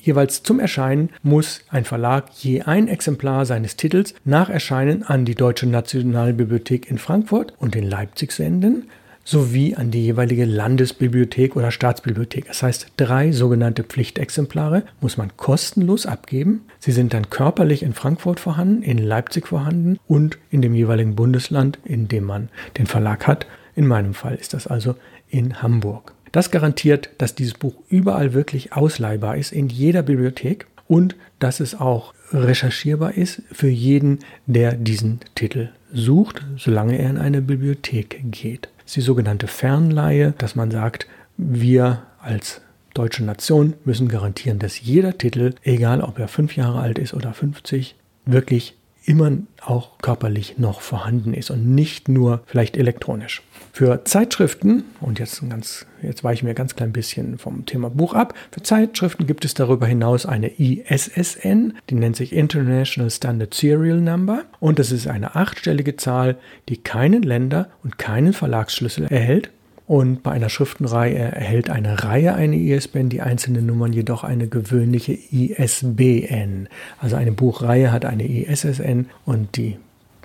Jeweils 0.00 0.42
zum 0.42 0.58
Erscheinen 0.58 1.10
muss 1.22 1.60
ein 1.68 1.84
Verlag 1.84 2.30
je 2.38 2.62
ein 2.62 2.88
Exemplar 2.88 3.44
seines 3.44 3.76
Titels 3.76 4.14
nach 4.24 4.48
Erscheinen 4.48 5.02
an 5.02 5.26
die 5.26 5.34
Deutsche 5.34 5.66
Nationalbibliothek 5.66 6.90
in 6.90 6.96
Frankfurt 6.96 7.52
und 7.58 7.76
in 7.76 7.84
Leipzig 7.90 8.32
senden, 8.32 8.88
sowie 9.22 9.74
an 9.74 9.90
die 9.90 10.02
jeweilige 10.02 10.46
Landesbibliothek 10.46 11.56
oder 11.56 11.72
Staatsbibliothek. 11.72 12.46
Das 12.46 12.62
heißt, 12.62 12.86
drei 12.96 13.32
sogenannte 13.32 13.84
Pflichtexemplare 13.84 14.84
muss 15.02 15.18
man 15.18 15.36
kostenlos 15.36 16.06
abgeben. 16.06 16.62
Sie 16.78 16.92
sind 16.92 17.12
dann 17.12 17.28
körperlich 17.28 17.82
in 17.82 17.92
Frankfurt 17.92 18.40
vorhanden, 18.40 18.82
in 18.82 18.96
Leipzig 18.96 19.48
vorhanden 19.48 19.98
und 20.08 20.38
in 20.50 20.62
dem 20.62 20.74
jeweiligen 20.74 21.16
Bundesland, 21.16 21.78
in 21.84 22.08
dem 22.08 22.24
man 22.24 22.48
den 22.78 22.86
Verlag 22.86 23.26
hat. 23.26 23.46
In 23.80 23.86
meinem 23.86 24.12
Fall 24.12 24.34
ist 24.34 24.52
das 24.52 24.66
also 24.66 24.94
in 25.30 25.62
Hamburg. 25.62 26.12
Das 26.32 26.50
garantiert, 26.50 27.08
dass 27.16 27.34
dieses 27.34 27.54
Buch 27.54 27.72
überall 27.88 28.34
wirklich 28.34 28.74
ausleihbar 28.74 29.38
ist, 29.38 29.52
in 29.52 29.70
jeder 29.70 30.02
Bibliothek 30.02 30.66
und 30.86 31.16
dass 31.38 31.60
es 31.60 31.74
auch 31.74 32.12
recherchierbar 32.30 33.14
ist 33.14 33.40
für 33.50 33.70
jeden, 33.70 34.18
der 34.44 34.72
diesen 34.72 35.20
Titel 35.34 35.70
sucht, 35.94 36.44
solange 36.58 36.98
er 36.98 37.08
in 37.08 37.16
eine 37.16 37.40
Bibliothek 37.40 38.20
geht. 38.30 38.68
Das 38.80 38.88
ist 38.88 38.96
die 38.96 39.00
sogenannte 39.00 39.46
Fernleihe, 39.46 40.34
dass 40.36 40.54
man 40.54 40.70
sagt, 40.70 41.06
wir 41.38 42.02
als 42.20 42.60
deutsche 42.92 43.24
Nation 43.24 43.72
müssen 43.86 44.08
garantieren, 44.08 44.58
dass 44.58 44.78
jeder 44.78 45.16
Titel, 45.16 45.54
egal 45.62 46.02
ob 46.02 46.18
er 46.18 46.28
fünf 46.28 46.54
Jahre 46.54 46.80
alt 46.80 46.98
ist 46.98 47.14
oder 47.14 47.32
50, 47.32 47.94
wirklich 48.26 48.76
immer 49.04 49.32
auch 49.64 49.98
körperlich 49.98 50.58
noch 50.58 50.80
vorhanden 50.80 51.34
ist 51.34 51.50
und 51.50 51.74
nicht 51.74 52.08
nur 52.08 52.42
vielleicht 52.46 52.76
elektronisch. 52.76 53.42
Für 53.72 54.04
Zeitschriften, 54.04 54.84
und 55.00 55.18
jetzt, 55.18 55.48
ganz, 55.48 55.86
jetzt 56.02 56.24
weiche 56.24 56.40
ich 56.40 56.42
mir 56.42 56.54
ganz 56.54 56.74
klein 56.74 56.92
bisschen 56.92 57.38
vom 57.38 57.66
Thema 57.66 57.88
Buch 57.88 58.14
ab, 58.14 58.34
für 58.50 58.62
Zeitschriften 58.62 59.26
gibt 59.26 59.44
es 59.44 59.54
darüber 59.54 59.86
hinaus 59.86 60.26
eine 60.26 60.58
ISSN, 60.58 61.74
die 61.88 61.94
nennt 61.94 62.16
sich 62.16 62.32
International 62.32 63.10
Standard 63.10 63.54
Serial 63.54 64.00
Number 64.00 64.44
und 64.58 64.78
das 64.78 64.92
ist 64.92 65.06
eine 65.06 65.36
achtstellige 65.36 65.96
Zahl, 65.96 66.36
die 66.68 66.78
keinen 66.78 67.22
Länder- 67.22 67.68
und 67.84 67.98
keinen 67.98 68.32
Verlagsschlüssel 68.32 69.06
erhält 69.06 69.50
und 69.90 70.22
bei 70.22 70.30
einer 70.30 70.48
Schriftenreihe 70.48 71.18
erhält 71.18 71.68
eine 71.68 72.04
Reihe 72.04 72.32
eine 72.36 72.54
ISBN, 72.54 73.08
die 73.08 73.22
einzelnen 73.22 73.66
Nummern 73.66 73.92
jedoch 73.92 74.22
eine 74.22 74.46
gewöhnliche 74.46 75.18
ISBN. 75.32 76.68
Also 77.00 77.16
eine 77.16 77.32
Buchreihe 77.32 77.90
hat 77.90 78.04
eine 78.04 78.24
ISSN 78.24 79.06
und 79.26 79.56
die 79.56 79.78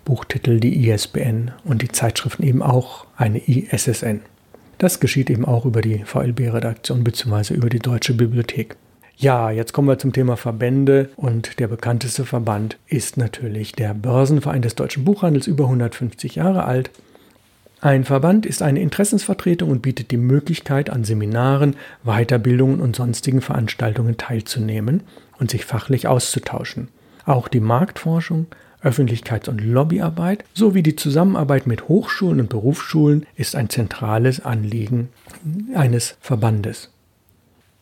Buchtitel 0.03 0.60
die 0.60 0.88
ISBN 0.88 1.50
und 1.63 1.81
die 1.81 1.88
Zeitschriften 1.88 2.43
eben 2.43 2.62
auch 2.62 3.07
eine 3.17 3.39
ISSN. 3.39 4.22
Das 4.77 5.00
geschieht 5.00 5.31
eben 5.31 5.45
auch 5.45 5.65
über 5.65 5.81
die 5.81 6.03
VLB-Redaktion 6.05 7.03
bzw. 7.03 7.55
über 7.55 7.69
die 7.69 7.79
Deutsche 7.79 8.13
Bibliothek. 8.13 8.75
Ja, 9.17 9.50
jetzt 9.50 9.74
kommen 9.74 9.88
wir 9.88 9.98
zum 9.98 10.13
Thema 10.13 10.38
Verbände 10.38 11.10
und 11.15 11.60
der 11.60 11.69
bekannteste 11.69 12.25
Verband 12.25 12.77
ist 12.86 13.17
natürlich 13.17 13.72
der 13.72 13.95
Börsenverein 13.95 14.62
des 14.62 14.75
deutschen 14.75 15.05
Buchhandels, 15.05 15.48
über 15.48 15.63
150 15.63 16.36
Jahre 16.36 16.65
alt 16.65 16.91
ein 17.85 18.03
Verband 18.03 18.47
ist 18.47 18.63
eine 18.63 18.79
Interessensvertretung 18.79 19.69
und 19.69 19.83
bietet 19.83 20.09
die 20.09 20.17
Möglichkeit, 20.17 20.89
an 20.89 21.03
Seminaren, 21.03 21.75
Weiterbildungen 22.03 22.79
und 22.79 22.95
sonstigen 22.95 23.41
Veranstaltungen 23.41 24.17
teilzunehmen 24.17 25.03
und 25.39 25.51
sich 25.51 25.65
fachlich 25.65 26.07
auszutauschen. 26.07 26.87
Auch 27.25 27.47
die 27.47 27.59
Marktforschung, 27.59 28.47
Öffentlichkeits- 28.81 29.49
und 29.49 29.61
Lobbyarbeit 29.61 30.45
sowie 30.55 30.81
die 30.81 30.95
Zusammenarbeit 30.95 31.67
mit 31.67 31.87
Hochschulen 31.87 32.39
und 32.39 32.49
Berufsschulen 32.49 33.27
ist 33.35 33.55
ein 33.55 33.69
zentrales 33.69 34.43
Anliegen 34.43 35.09
eines 35.75 36.17
Verbandes. 36.21 36.89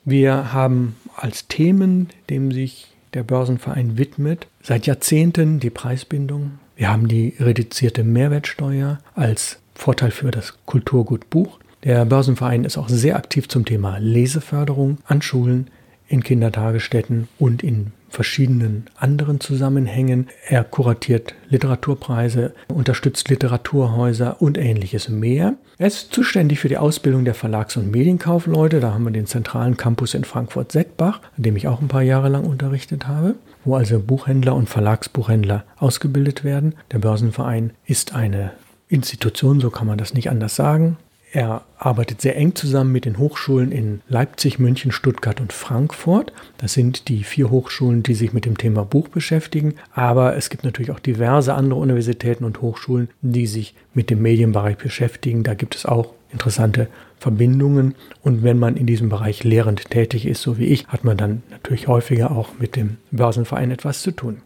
Wir 0.03 0.51
haben 0.51 0.98
als 1.15 1.48
Themen, 1.48 2.10
dem 2.29 2.51
sich 2.51 2.93
der 3.13 3.24
Börsenverein 3.24 3.98
widmet, 3.98 4.48
seit 4.62 4.86
Jahrzehnten 4.86 5.62
die 5.62 5.69
Preisbindung. 5.69 6.60
Wir 6.75 6.91
haben 6.91 7.07
die 7.07 7.36
reduzierte 7.39 8.03
Mehrwertsteuer 8.03 9.00
als 9.15 9.60
Vorteil 9.75 10.12
für 10.12 10.32
das 10.32 10.53
Kulturgut 10.65 11.30
Buch. 11.30 11.60
Der 11.84 12.06
Börsenverein 12.06 12.63
ist 12.63 12.77
auch 12.77 12.89
sehr 12.89 13.15
aktiv 13.15 13.50
zum 13.50 13.65
Thema 13.65 13.98
Leseförderung 13.98 15.00
an 15.06 15.22
Schulen, 15.22 15.68
in 16.08 16.24
Kindertagesstätten 16.24 17.27
und 17.39 17.63
in 17.63 17.92
verschiedenen 18.10 18.86
anderen 18.96 19.39
Zusammenhängen. 19.39 20.27
Er 20.48 20.63
kuratiert 20.63 21.34
Literaturpreise, 21.50 22.53
unterstützt 22.68 23.30
Literaturhäuser 23.30 24.42
und 24.42 24.58
ähnliches 24.58 25.10
mehr. 25.10 25.56
Er 25.80 25.88
ist 25.88 26.13
zuständig 26.13 26.60
für 26.60 26.70
die 26.70 26.77
Ausbildung 26.77 27.25
der 27.25 27.34
Verlags- 27.34 27.75
und 27.75 27.89
Medienkaufleute. 27.89 28.80
Da 28.80 28.94
haben 28.94 29.06
wir 29.06 29.12
den 29.12 29.25
zentralen 29.25 29.75
Campus 29.75 30.13
in 30.13 30.24
Frankfurt-Seckbach, 30.24 31.22
an 31.36 31.44
dem 31.44 31.56
ich 31.56 31.68
auch 31.68 31.82
ein 31.82 31.88
paar 31.88 32.03
Jahre 32.03 32.30
lang 32.30 32.46
unterrichtet 32.46 33.08
habe, 33.08 33.36
wo 33.65 33.75
also 33.75 34.00
Buchhändler 34.00 34.56
und 34.56 34.70
Verlagsbuchhändler 34.70 35.63
ausgebildet 35.77 36.44
werden. 36.44 36.75
Der 36.92 37.00
Börsenverein 37.00 37.72
ist 37.86 38.13
eine 38.13 38.51
Institution, 38.88 39.60
so 39.60 39.70
kann 39.70 39.88
man 39.88 39.98
das 39.98 40.13
nicht 40.13 40.30
anders 40.30 40.56
sagen. 40.56 40.98
Er 41.34 41.63
arbeitet 41.80 42.22
sehr 42.22 42.38
eng 42.38 42.54
zusammen 42.54 42.92
mit 42.92 43.06
den 43.06 43.18
Hochschulen 43.18 43.72
in 43.72 44.02
Leipzig, 44.08 44.60
München, 44.60 44.92
Stuttgart 44.92 45.42
und 45.42 45.52
Frankfurt. 45.52 46.32
Das 46.60 46.74
sind 46.74 47.08
die 47.08 47.24
vier 47.24 47.50
Hochschulen, 47.50 48.04
die 48.04 48.13
sich 48.13 48.34
mit 48.34 48.46
dem 48.46 48.56
Thema 48.56 48.86
Buch 48.86 49.08
beschäftigen. 49.08 49.74
Aber 49.96 50.38
es 50.38 50.52
gibt 50.52 50.63
natürlich 50.63 50.92
auch 50.92 51.00
diverse 51.00 51.56
andere 51.56 51.80
Universitäten 51.80 52.44
und 52.44 52.62
Hochschulen, 52.62 53.10
die 53.24 53.48
sich 53.48 53.74
mit 53.96 54.12
dem 54.12 54.22
Medienbereich 54.22 54.78
beschäftigen. 54.78 55.42
Da 55.42 55.56
gibt 55.56 55.75
es 55.75 55.88
auch 55.88 56.13
interessante 56.32 56.88
Verbindungen. 57.18 57.96
Und 58.22 58.44
wenn 58.44 58.60
man 58.60 58.78
in 58.78 58.86
diesem 58.86 59.10
Bereich 59.10 59.44
lehrend 59.44 59.90
tätig 59.90 60.28
ist, 60.28 60.44
so 60.44 60.60
wie 60.60 60.66
ich, 60.66 60.88
hat 60.88 61.04
man 61.04 61.18
dann 61.18 61.42
natürlich 61.50 61.88
häufiger 61.88 62.30
auch 62.30 62.60
mit 62.60 62.75
dem 62.75 62.98
Börsenverein 63.10 63.72
etwas 63.72 64.04
zu 64.04 64.12
tun. 64.12 64.44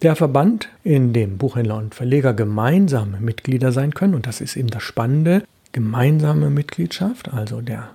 Der 0.00 0.14
Verband, 0.14 0.68
in 0.84 1.12
dem 1.12 1.38
Buchhändler 1.38 1.76
und 1.76 1.92
Verleger 1.92 2.32
gemeinsam 2.32 3.16
Mitglieder 3.18 3.72
sein 3.72 3.94
können, 3.94 4.14
und 4.14 4.28
das 4.28 4.40
ist 4.40 4.56
eben 4.56 4.68
das 4.68 4.84
Spannende, 4.84 5.42
gemeinsame 5.72 6.50
Mitgliedschaft, 6.50 7.34
also 7.34 7.60
der 7.60 7.90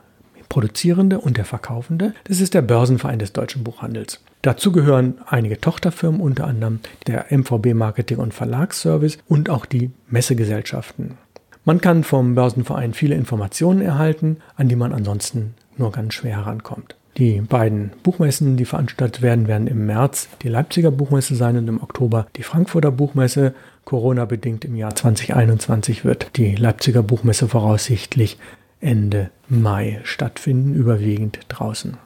Produzierende 0.49 1.19
und 1.19 1.37
der 1.37 1.45
Verkaufende, 1.45 2.13
das 2.25 2.41
ist 2.41 2.55
der 2.55 2.61
Börsenverein 2.61 3.19
des 3.19 3.31
deutschen 3.31 3.63
Buchhandels. 3.63 4.21
Dazu 4.41 4.73
gehören 4.73 5.15
einige 5.27 5.61
Tochterfirmen, 5.61 6.19
unter 6.19 6.45
anderem 6.45 6.81
der 7.07 7.27
MVB 7.29 7.73
Marketing 7.73 8.17
und 8.17 8.33
Verlagsservice 8.33 9.19
und 9.29 9.49
auch 9.49 9.65
die 9.65 9.91
Messegesellschaften. 10.09 11.17
Man 11.63 11.79
kann 11.79 12.03
vom 12.03 12.35
Börsenverein 12.35 12.93
viele 12.93 13.15
Informationen 13.15 13.79
erhalten, 13.79 14.37
an 14.57 14.67
die 14.67 14.75
man 14.75 14.91
ansonsten 14.91 15.53
nur 15.77 15.93
ganz 15.93 16.15
schwer 16.15 16.35
herankommt. 16.35 16.97
Die 17.17 17.41
beiden 17.41 17.91
Buchmessen, 18.01 18.57
die 18.57 18.65
veranstaltet 18.65 19.21
werden, 19.21 19.47
werden 19.47 19.67
im 19.67 19.85
März 19.85 20.29
die 20.41 20.49
Leipziger 20.49 20.89
Buchmesse 20.89 21.35
sein 21.35 21.57
und 21.57 21.67
im 21.67 21.81
Oktober 21.81 22.25
die 22.35 22.43
Frankfurter 22.43 22.91
Buchmesse. 22.91 23.53
Corona-bedingt 23.85 24.65
im 24.65 24.75
Jahr 24.75 24.95
2021 24.95 26.05
wird 26.05 26.37
die 26.37 26.55
Leipziger 26.55 27.03
Buchmesse 27.03 27.47
voraussichtlich 27.47 28.37
Ende 28.79 29.29
Mai 29.47 29.99
stattfinden, 30.03 30.73
überwiegend 30.73 31.39
draußen. 31.49 31.97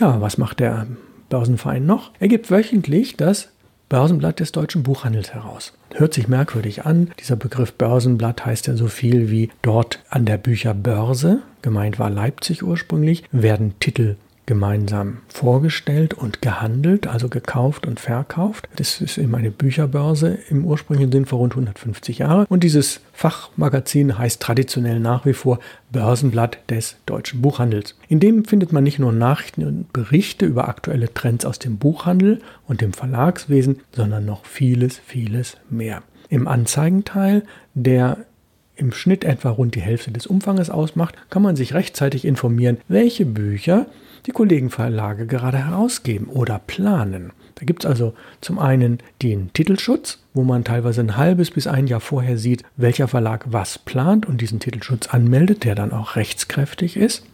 Ja, 0.00 0.20
was 0.20 0.38
macht 0.38 0.60
der 0.60 0.86
Börsenverein 1.28 1.86
noch? 1.86 2.10
Er 2.18 2.28
gibt 2.28 2.50
wöchentlich 2.50 3.16
das 3.16 3.50
Börsenblatt 3.88 4.40
des 4.40 4.52
deutschen 4.52 4.82
Buchhandels 4.82 5.32
heraus. 5.32 5.72
Hört 5.94 6.12
sich 6.12 6.28
merkwürdig 6.28 6.84
an. 6.84 7.10
Dieser 7.20 7.36
Begriff 7.36 7.72
Börsenblatt 7.72 8.44
heißt 8.44 8.66
ja 8.66 8.76
so 8.76 8.88
viel 8.88 9.30
wie 9.30 9.50
dort 9.62 10.00
an 10.10 10.26
der 10.26 10.36
Bücherbörse, 10.36 11.40
gemeint 11.62 11.98
war 11.98 12.10
Leipzig 12.10 12.62
ursprünglich, 12.62 13.24
werden 13.32 13.74
Titel 13.80 14.16
gemeinsam 14.48 15.18
vorgestellt 15.28 16.14
und 16.14 16.40
gehandelt, 16.40 17.06
also 17.06 17.28
gekauft 17.28 17.86
und 17.86 18.00
verkauft. 18.00 18.66
Das 18.76 19.02
ist 19.02 19.18
eben 19.18 19.34
eine 19.34 19.50
Bücherbörse 19.50 20.38
im 20.48 20.64
ursprünglichen 20.64 21.12
Sinn 21.12 21.26
vor 21.26 21.40
rund 21.40 21.52
150 21.52 22.18
Jahren. 22.18 22.46
Und 22.46 22.64
dieses 22.64 23.02
Fachmagazin 23.12 24.16
heißt 24.16 24.40
traditionell 24.40 25.00
nach 25.00 25.26
wie 25.26 25.34
vor 25.34 25.58
Börsenblatt 25.92 26.58
des 26.70 26.96
deutschen 27.04 27.42
Buchhandels. 27.42 27.94
In 28.08 28.20
dem 28.20 28.46
findet 28.46 28.72
man 28.72 28.84
nicht 28.84 28.98
nur 28.98 29.12
Nachrichten 29.12 29.66
und 29.66 29.92
Berichte 29.92 30.46
über 30.46 30.66
aktuelle 30.66 31.12
Trends 31.12 31.44
aus 31.44 31.58
dem 31.58 31.76
Buchhandel 31.76 32.40
und 32.66 32.80
dem 32.80 32.94
Verlagswesen, 32.94 33.80
sondern 33.94 34.24
noch 34.24 34.46
vieles, 34.46 34.98
vieles 35.04 35.58
mehr. 35.68 36.02
Im 36.30 36.48
Anzeigenteil, 36.48 37.42
der 37.74 38.16
im 38.76 38.92
Schnitt 38.92 39.24
etwa 39.24 39.50
rund 39.50 39.74
die 39.74 39.82
Hälfte 39.82 40.10
des 40.10 40.26
Umfanges 40.26 40.70
ausmacht, 40.70 41.16
kann 41.28 41.42
man 41.42 41.54
sich 41.54 41.74
rechtzeitig 41.74 42.24
informieren, 42.24 42.78
welche 42.88 43.26
Bücher 43.26 43.86
die 44.26 44.32
Kollegenverlage 44.32 45.26
gerade 45.26 45.58
herausgeben 45.58 46.28
oder 46.28 46.58
planen. 46.58 47.32
Da 47.56 47.64
gibt 47.64 47.84
es 47.84 47.90
also 47.90 48.14
zum 48.40 48.58
einen 48.58 48.98
den 49.22 49.52
Titelschutz, 49.52 50.18
wo 50.32 50.44
man 50.44 50.64
teilweise 50.64 51.00
ein 51.00 51.16
halbes 51.16 51.50
bis 51.50 51.66
ein 51.66 51.86
Jahr 51.86 52.00
vorher 52.00 52.38
sieht, 52.38 52.62
welcher 52.76 53.08
Verlag 53.08 53.46
was 53.48 53.78
plant 53.78 54.26
und 54.26 54.40
diesen 54.40 54.60
Titelschutz 54.60 55.08
anmeldet, 55.08 55.64
der 55.64 55.74
dann 55.74 55.92
auch 55.92 56.16
rechtskräftig 56.16 56.96
ist. 56.96 57.24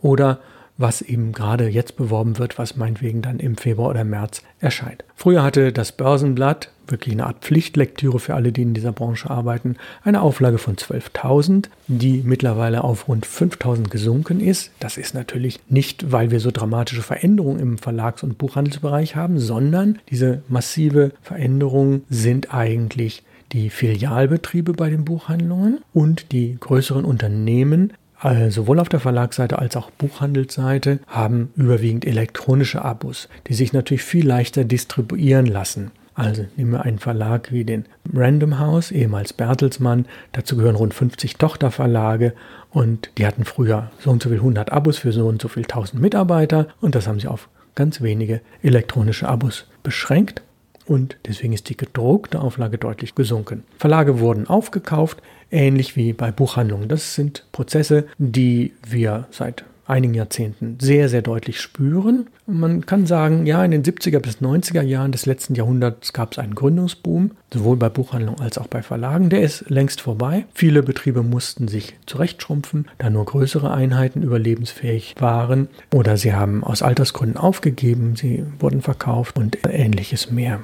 Oder 0.00 0.40
was 0.76 1.02
eben 1.02 1.32
gerade 1.32 1.68
jetzt 1.68 1.96
beworben 1.96 2.38
wird, 2.38 2.58
was 2.58 2.76
meinetwegen 2.76 3.22
dann 3.22 3.38
im 3.38 3.56
Februar 3.56 3.90
oder 3.90 4.04
März 4.04 4.42
erscheint. 4.58 5.04
Früher 5.14 5.42
hatte 5.42 5.72
das 5.72 5.92
Börsenblatt, 5.92 6.70
wirklich 6.90 7.14
eine 7.14 7.26
Art 7.26 7.42
Pflichtlektüre 7.42 8.18
für 8.18 8.34
alle, 8.34 8.52
die 8.52 8.62
in 8.62 8.74
dieser 8.74 8.92
Branche 8.92 9.30
arbeiten, 9.30 9.76
eine 10.02 10.22
Auflage 10.22 10.58
von 10.58 10.76
12.000, 10.76 11.66
die 11.88 12.22
mittlerweile 12.24 12.84
auf 12.84 13.08
rund 13.08 13.26
5.000 13.26 13.88
gesunken 13.88 14.40
ist. 14.40 14.70
Das 14.80 14.96
ist 14.96 15.14
natürlich 15.14 15.60
nicht, 15.68 16.12
weil 16.12 16.30
wir 16.30 16.40
so 16.40 16.50
dramatische 16.50 17.02
Veränderungen 17.02 17.60
im 17.60 17.78
Verlags- 17.78 18.22
und 18.22 18.38
Buchhandelsbereich 18.38 19.16
haben, 19.16 19.38
sondern 19.38 19.98
diese 20.10 20.42
massive 20.48 21.12
Veränderungen 21.22 22.04
sind 22.08 22.54
eigentlich 22.54 23.22
die 23.52 23.70
Filialbetriebe 23.70 24.72
bei 24.72 24.90
den 24.90 25.04
Buchhandlungen 25.04 25.78
und 25.92 26.32
die 26.32 26.56
größeren 26.58 27.04
Unternehmen 27.04 27.92
also 28.24 28.62
sowohl 28.62 28.80
auf 28.80 28.88
der 28.88 29.00
Verlagsseite 29.00 29.58
als 29.58 29.76
auch 29.76 29.90
Buchhandelsseite 29.90 30.98
haben 31.06 31.52
überwiegend 31.56 32.06
elektronische 32.06 32.82
Abos, 32.82 33.28
die 33.48 33.54
sich 33.54 33.74
natürlich 33.74 34.02
viel 34.02 34.26
leichter 34.26 34.64
distribuieren 34.64 35.44
lassen. 35.44 35.90
Also 36.14 36.46
nehmen 36.56 36.72
wir 36.72 36.82
einen 36.82 36.98
Verlag 36.98 37.50
wie 37.50 37.64
den 37.64 37.86
Random 38.12 38.58
House, 38.58 38.92
ehemals 38.92 39.32
Bertelsmann. 39.32 40.06
Dazu 40.32 40.56
gehören 40.56 40.76
rund 40.76 40.94
50 40.94 41.36
Tochterverlage 41.36 42.34
und 42.70 43.10
die 43.18 43.26
hatten 43.26 43.44
früher 43.44 43.90
so 43.98 44.10
und 44.10 44.22
so 44.22 44.28
viel 44.28 44.38
100 44.38 44.70
Abos 44.72 44.98
für 44.98 45.12
so 45.12 45.26
und 45.26 45.42
so 45.42 45.48
viel 45.48 45.64
1000 45.64 46.00
Mitarbeiter 46.00 46.68
und 46.80 46.94
das 46.94 47.08
haben 47.08 47.20
sie 47.20 47.28
auf 47.28 47.48
ganz 47.74 48.00
wenige 48.00 48.40
elektronische 48.62 49.28
Abos 49.28 49.66
beschränkt 49.82 50.42
und 50.86 51.16
deswegen 51.26 51.52
ist 51.52 51.68
die 51.68 51.76
gedruckte 51.76 52.40
Auflage 52.40 52.78
deutlich 52.78 53.14
gesunken. 53.14 53.64
Verlage 53.78 54.20
wurden 54.20 54.46
aufgekauft, 54.46 55.22
ähnlich 55.50 55.96
wie 55.96 56.12
bei 56.12 56.30
Buchhandlungen. 56.30 56.88
Das 56.88 57.14
sind 57.14 57.46
Prozesse, 57.52 58.06
die 58.18 58.72
wir 58.86 59.26
seit 59.30 59.64
einigen 59.86 60.14
Jahrzehnten 60.14 60.78
sehr, 60.80 61.08
sehr 61.08 61.22
deutlich 61.22 61.60
spüren. 61.60 62.26
Und 62.46 62.60
man 62.60 62.86
kann 62.86 63.06
sagen, 63.06 63.46
ja, 63.46 63.64
in 63.64 63.70
den 63.70 63.82
70er 63.82 64.18
bis 64.18 64.40
90er 64.40 64.82
Jahren 64.82 65.12
des 65.12 65.26
letzten 65.26 65.54
Jahrhunderts 65.54 66.12
gab 66.12 66.32
es 66.32 66.38
einen 66.38 66.54
Gründungsboom, 66.54 67.32
sowohl 67.52 67.76
bei 67.76 67.88
Buchhandlungen 67.88 68.40
als 68.40 68.58
auch 68.58 68.66
bei 68.66 68.82
Verlagen. 68.82 69.30
Der 69.30 69.42
ist 69.42 69.68
längst 69.70 70.00
vorbei. 70.00 70.46
Viele 70.54 70.82
Betriebe 70.82 71.22
mussten 71.22 71.68
sich 71.68 71.94
zurechtschrumpfen, 72.06 72.88
da 72.98 73.10
nur 73.10 73.24
größere 73.24 73.72
Einheiten 73.72 74.22
überlebensfähig 74.22 75.14
waren 75.18 75.68
oder 75.92 76.16
sie 76.16 76.34
haben 76.34 76.64
aus 76.64 76.82
Altersgründen 76.82 77.36
aufgegeben, 77.36 78.16
sie 78.16 78.44
wurden 78.58 78.82
verkauft 78.82 79.38
und 79.38 79.58
ähnliches 79.66 80.30
mehr. 80.30 80.60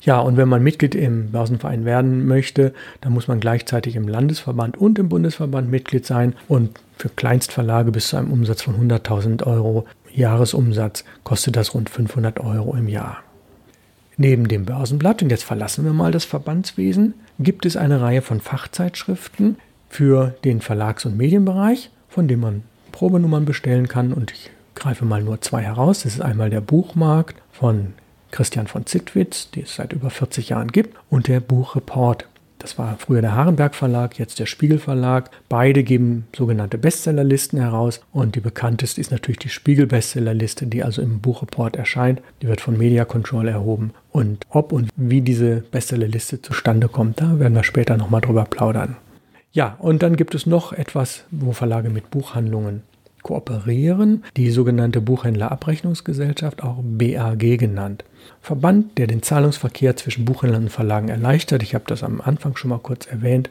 Ja, 0.00 0.18
und 0.18 0.36
wenn 0.36 0.48
man 0.48 0.62
Mitglied 0.62 0.94
im 0.94 1.30
Börsenverein 1.30 1.84
werden 1.84 2.26
möchte, 2.26 2.72
dann 3.02 3.12
muss 3.12 3.28
man 3.28 3.38
gleichzeitig 3.38 3.96
im 3.96 4.08
Landesverband 4.08 4.78
und 4.78 4.98
im 4.98 5.10
Bundesverband 5.10 5.70
Mitglied 5.70 6.06
sein. 6.06 6.34
Und 6.48 6.80
für 6.96 7.10
Kleinstverlage 7.10 7.92
bis 7.92 8.08
zu 8.08 8.16
einem 8.16 8.32
Umsatz 8.32 8.62
von 8.62 8.76
100.000 8.76 9.46
Euro 9.46 9.86
Jahresumsatz 10.12 11.04
kostet 11.22 11.56
das 11.56 11.74
rund 11.74 11.90
500 11.90 12.40
Euro 12.40 12.74
im 12.74 12.88
Jahr. 12.88 13.18
Neben 14.16 14.48
dem 14.48 14.64
Börsenblatt, 14.64 15.22
und 15.22 15.30
jetzt 15.30 15.44
verlassen 15.44 15.84
wir 15.84 15.92
mal 15.92 16.12
das 16.12 16.24
Verbandswesen, 16.24 17.14
gibt 17.38 17.64
es 17.64 17.76
eine 17.76 18.00
Reihe 18.00 18.22
von 18.22 18.40
Fachzeitschriften 18.40 19.56
für 19.88 20.34
den 20.44 20.60
Verlags- 20.60 21.04
und 21.04 21.16
Medienbereich, 21.16 21.90
von 22.08 22.28
denen 22.28 22.42
man 22.42 22.62
Probenummern 22.92 23.44
bestellen 23.44 23.88
kann. 23.88 24.12
Und 24.12 24.30
ich 24.32 24.50
greife 24.74 25.04
mal 25.04 25.22
nur 25.22 25.40
zwei 25.40 25.62
heraus. 25.62 26.02
Das 26.02 26.14
ist 26.14 26.20
einmal 26.20 26.50
der 26.50 26.60
Buchmarkt 26.60 27.36
von 27.52 27.94
Christian 28.30 28.66
von 28.66 28.86
Zittwitz, 28.86 29.50
die 29.50 29.62
es 29.62 29.74
seit 29.74 29.92
über 29.92 30.10
40 30.10 30.48
Jahren 30.50 30.68
gibt, 30.68 30.96
und 31.08 31.28
der 31.28 31.40
Buchreport. 31.40 32.26
Das 32.60 32.78
war 32.78 32.96
früher 32.98 33.22
der 33.22 33.34
Harenberg 33.34 33.74
Verlag, 33.74 34.18
jetzt 34.18 34.38
der 34.38 34.44
Spiegel 34.44 34.78
Verlag. 34.78 35.30
Beide 35.48 35.82
geben 35.82 36.26
sogenannte 36.36 36.76
Bestsellerlisten 36.76 37.58
heraus 37.58 38.00
und 38.12 38.34
die 38.34 38.40
bekannteste 38.40 39.00
ist 39.00 39.10
natürlich 39.10 39.38
die 39.38 39.48
Spiegel 39.48 39.86
Bestsellerliste, 39.86 40.66
die 40.66 40.84
also 40.84 41.00
im 41.00 41.20
Buchreport 41.20 41.76
erscheint. 41.76 42.20
Die 42.42 42.48
wird 42.48 42.60
von 42.60 42.76
Media 42.76 43.06
Control 43.06 43.48
erhoben 43.48 43.92
und 44.12 44.44
ob 44.50 44.72
und 44.72 44.90
wie 44.94 45.22
diese 45.22 45.64
Bestsellerliste 45.70 46.42
zustande 46.42 46.88
kommt, 46.88 47.22
da 47.22 47.38
werden 47.38 47.54
wir 47.54 47.64
später 47.64 47.96
nochmal 47.96 48.20
drüber 48.20 48.44
plaudern. 48.44 48.96
Ja, 49.52 49.76
und 49.78 50.02
dann 50.02 50.16
gibt 50.16 50.34
es 50.34 50.44
noch 50.44 50.74
etwas, 50.74 51.24
wo 51.30 51.52
Verlage 51.52 51.88
mit 51.88 52.10
Buchhandlungen 52.10 52.82
kooperieren, 53.30 54.24
die 54.36 54.50
sogenannte 54.50 55.00
Buchhändlerabrechnungsgesellschaft, 55.00 56.64
auch 56.64 56.78
BAG 56.82 57.58
genannt. 57.58 58.04
Verband, 58.42 58.98
der 58.98 59.06
den 59.06 59.22
Zahlungsverkehr 59.22 59.96
zwischen 59.96 60.24
Buchhändlern 60.24 60.64
und 60.64 60.70
Verlagen 60.70 61.08
erleichtert. 61.08 61.62
Ich 61.62 61.76
habe 61.76 61.84
das 61.86 62.02
am 62.02 62.20
Anfang 62.20 62.56
schon 62.56 62.70
mal 62.70 62.80
kurz 62.80 63.06
erwähnt. 63.06 63.48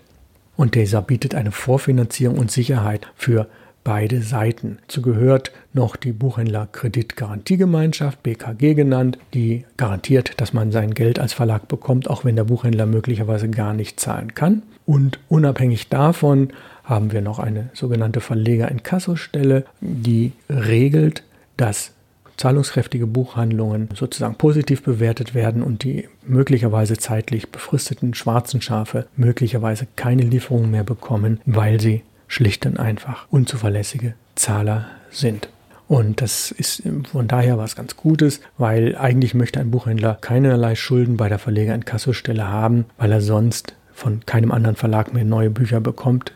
Und 0.58 0.76
dieser 0.76 1.02
bietet 1.02 1.34
eine 1.34 1.54
Vorfinanzierung 1.54 2.38
und 2.38 2.52
Sicherheit 2.52 3.08
für 3.16 3.48
beide 3.86 4.22
Seiten. 4.22 4.80
Dazu 4.88 5.02
gehört 5.02 5.54
noch 5.72 5.96
die 5.96 6.12
Buchhändler-Kreditgarantiegemeinschaft, 6.12 8.22
BKG 8.22 8.74
genannt, 8.74 9.18
die 9.34 9.64
garantiert, 9.78 10.42
dass 10.42 10.52
man 10.52 10.74
sein 10.74 10.94
Geld 10.94 11.20
als 11.20 11.32
Verlag 11.32 11.70
bekommt, 11.70 12.10
auch 12.10 12.26
wenn 12.26 12.36
der 12.36 12.44
Buchhändler 12.44 12.86
möglicherweise 12.86 13.50
gar 13.50 13.74
nicht 13.74 14.02
zahlen 14.02 14.36
kann. 14.36 14.64
Und 14.86 15.22
unabhängig 15.30 15.88
davon 15.88 16.50
haben 16.90 17.12
wir 17.12 17.22
noch 17.22 17.40
eine 17.40 17.70
sogenannte 17.74 18.20
Verleger-Inkasso-Stelle, 18.20 19.66
die 19.80 20.34
regelt, 20.50 21.24
dass 21.56 21.92
zahlungskräftige 22.36 23.06
Buchhandlungen 23.06 23.90
sozusagen 23.94 24.36
positiv 24.36 24.82
bewertet 24.82 25.36
werden 25.36 25.62
und 25.62 25.84
die 25.84 26.08
möglicherweise 26.26 26.98
zeitlich 26.98 27.50
befristeten 27.50 28.14
schwarzen 28.14 28.62
Schafe 28.62 29.06
möglicherweise 29.16 29.88
keine 29.96 30.24
Lieferungen 30.24 30.72
mehr 30.72 30.86
bekommen, 30.86 31.42
weil 31.46 31.82
sie 31.82 32.02
schlicht 32.28 32.66
und 32.66 32.80
einfach 32.80 33.28
unzuverlässige 33.30 34.14
Zahler 34.36 34.86
sind. 35.12 35.50
Und 35.90 36.22
das 36.22 36.52
ist 36.52 36.84
von 37.12 37.28
daher 37.28 37.58
was 37.58 37.76
ganz 37.76 37.98
Gutes, 37.98 38.42
weil 38.58 38.96
eigentlich 38.96 39.34
möchte 39.34 39.60
ein 39.60 39.72
Buchhändler 39.72 40.18
keinerlei 40.22 40.76
Schulden 40.76 41.18
bei 41.18 41.30
der 41.30 41.40
Verleger 41.40 41.74
in 41.74 41.84
Kassostelle 41.84 42.48
haben, 42.48 42.86
weil 42.98 43.12
er 43.12 43.22
sonst 43.22 43.74
von 43.92 44.26
keinem 44.26 44.52
anderen 44.52 44.76
Verlag 44.76 45.14
mehr 45.14 45.26
neue 45.26 45.50
Bücher 45.50 45.82
bekommt. 45.82 46.32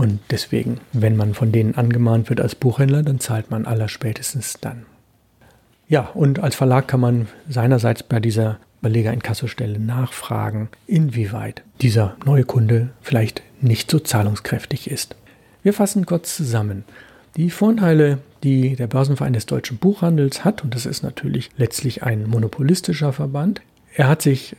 Und 0.00 0.18
deswegen, 0.30 0.80
wenn 0.94 1.14
man 1.14 1.34
von 1.34 1.52
denen 1.52 1.74
angemahnt 1.74 2.30
wird 2.30 2.40
als 2.40 2.54
Buchhändler, 2.54 3.02
dann 3.02 3.20
zahlt 3.20 3.50
man 3.50 3.66
allerspätestens 3.66 4.56
dann. 4.58 4.86
Ja, 5.88 6.08
und 6.14 6.38
als 6.38 6.54
Verlag 6.54 6.88
kann 6.88 7.00
man 7.00 7.28
seinerseits 7.50 8.02
bei 8.02 8.18
dieser 8.18 8.60
Beleger 8.80 9.12
in 9.12 9.22
Kassostelle 9.22 9.78
nachfragen, 9.78 10.70
inwieweit 10.86 11.64
dieser 11.82 12.16
neue 12.24 12.44
Kunde 12.44 12.88
vielleicht 13.02 13.42
nicht 13.60 13.90
so 13.90 13.98
zahlungskräftig 13.98 14.90
ist. 14.90 15.16
Wir 15.62 15.74
fassen 15.74 16.06
kurz 16.06 16.34
zusammen. 16.34 16.84
Die 17.36 17.50
Vorteile, 17.50 18.20
die 18.42 18.76
der 18.76 18.86
Börsenverein 18.86 19.34
des 19.34 19.44
deutschen 19.44 19.76
Buchhandels 19.76 20.46
hat, 20.46 20.64
und 20.64 20.74
das 20.74 20.86
ist 20.86 21.02
natürlich 21.02 21.50
letztlich 21.58 22.04
ein 22.04 22.26
monopolistischer 22.26 23.12
Verband, 23.12 23.60
er 23.94 24.08
hat 24.08 24.22
sich 24.22 24.56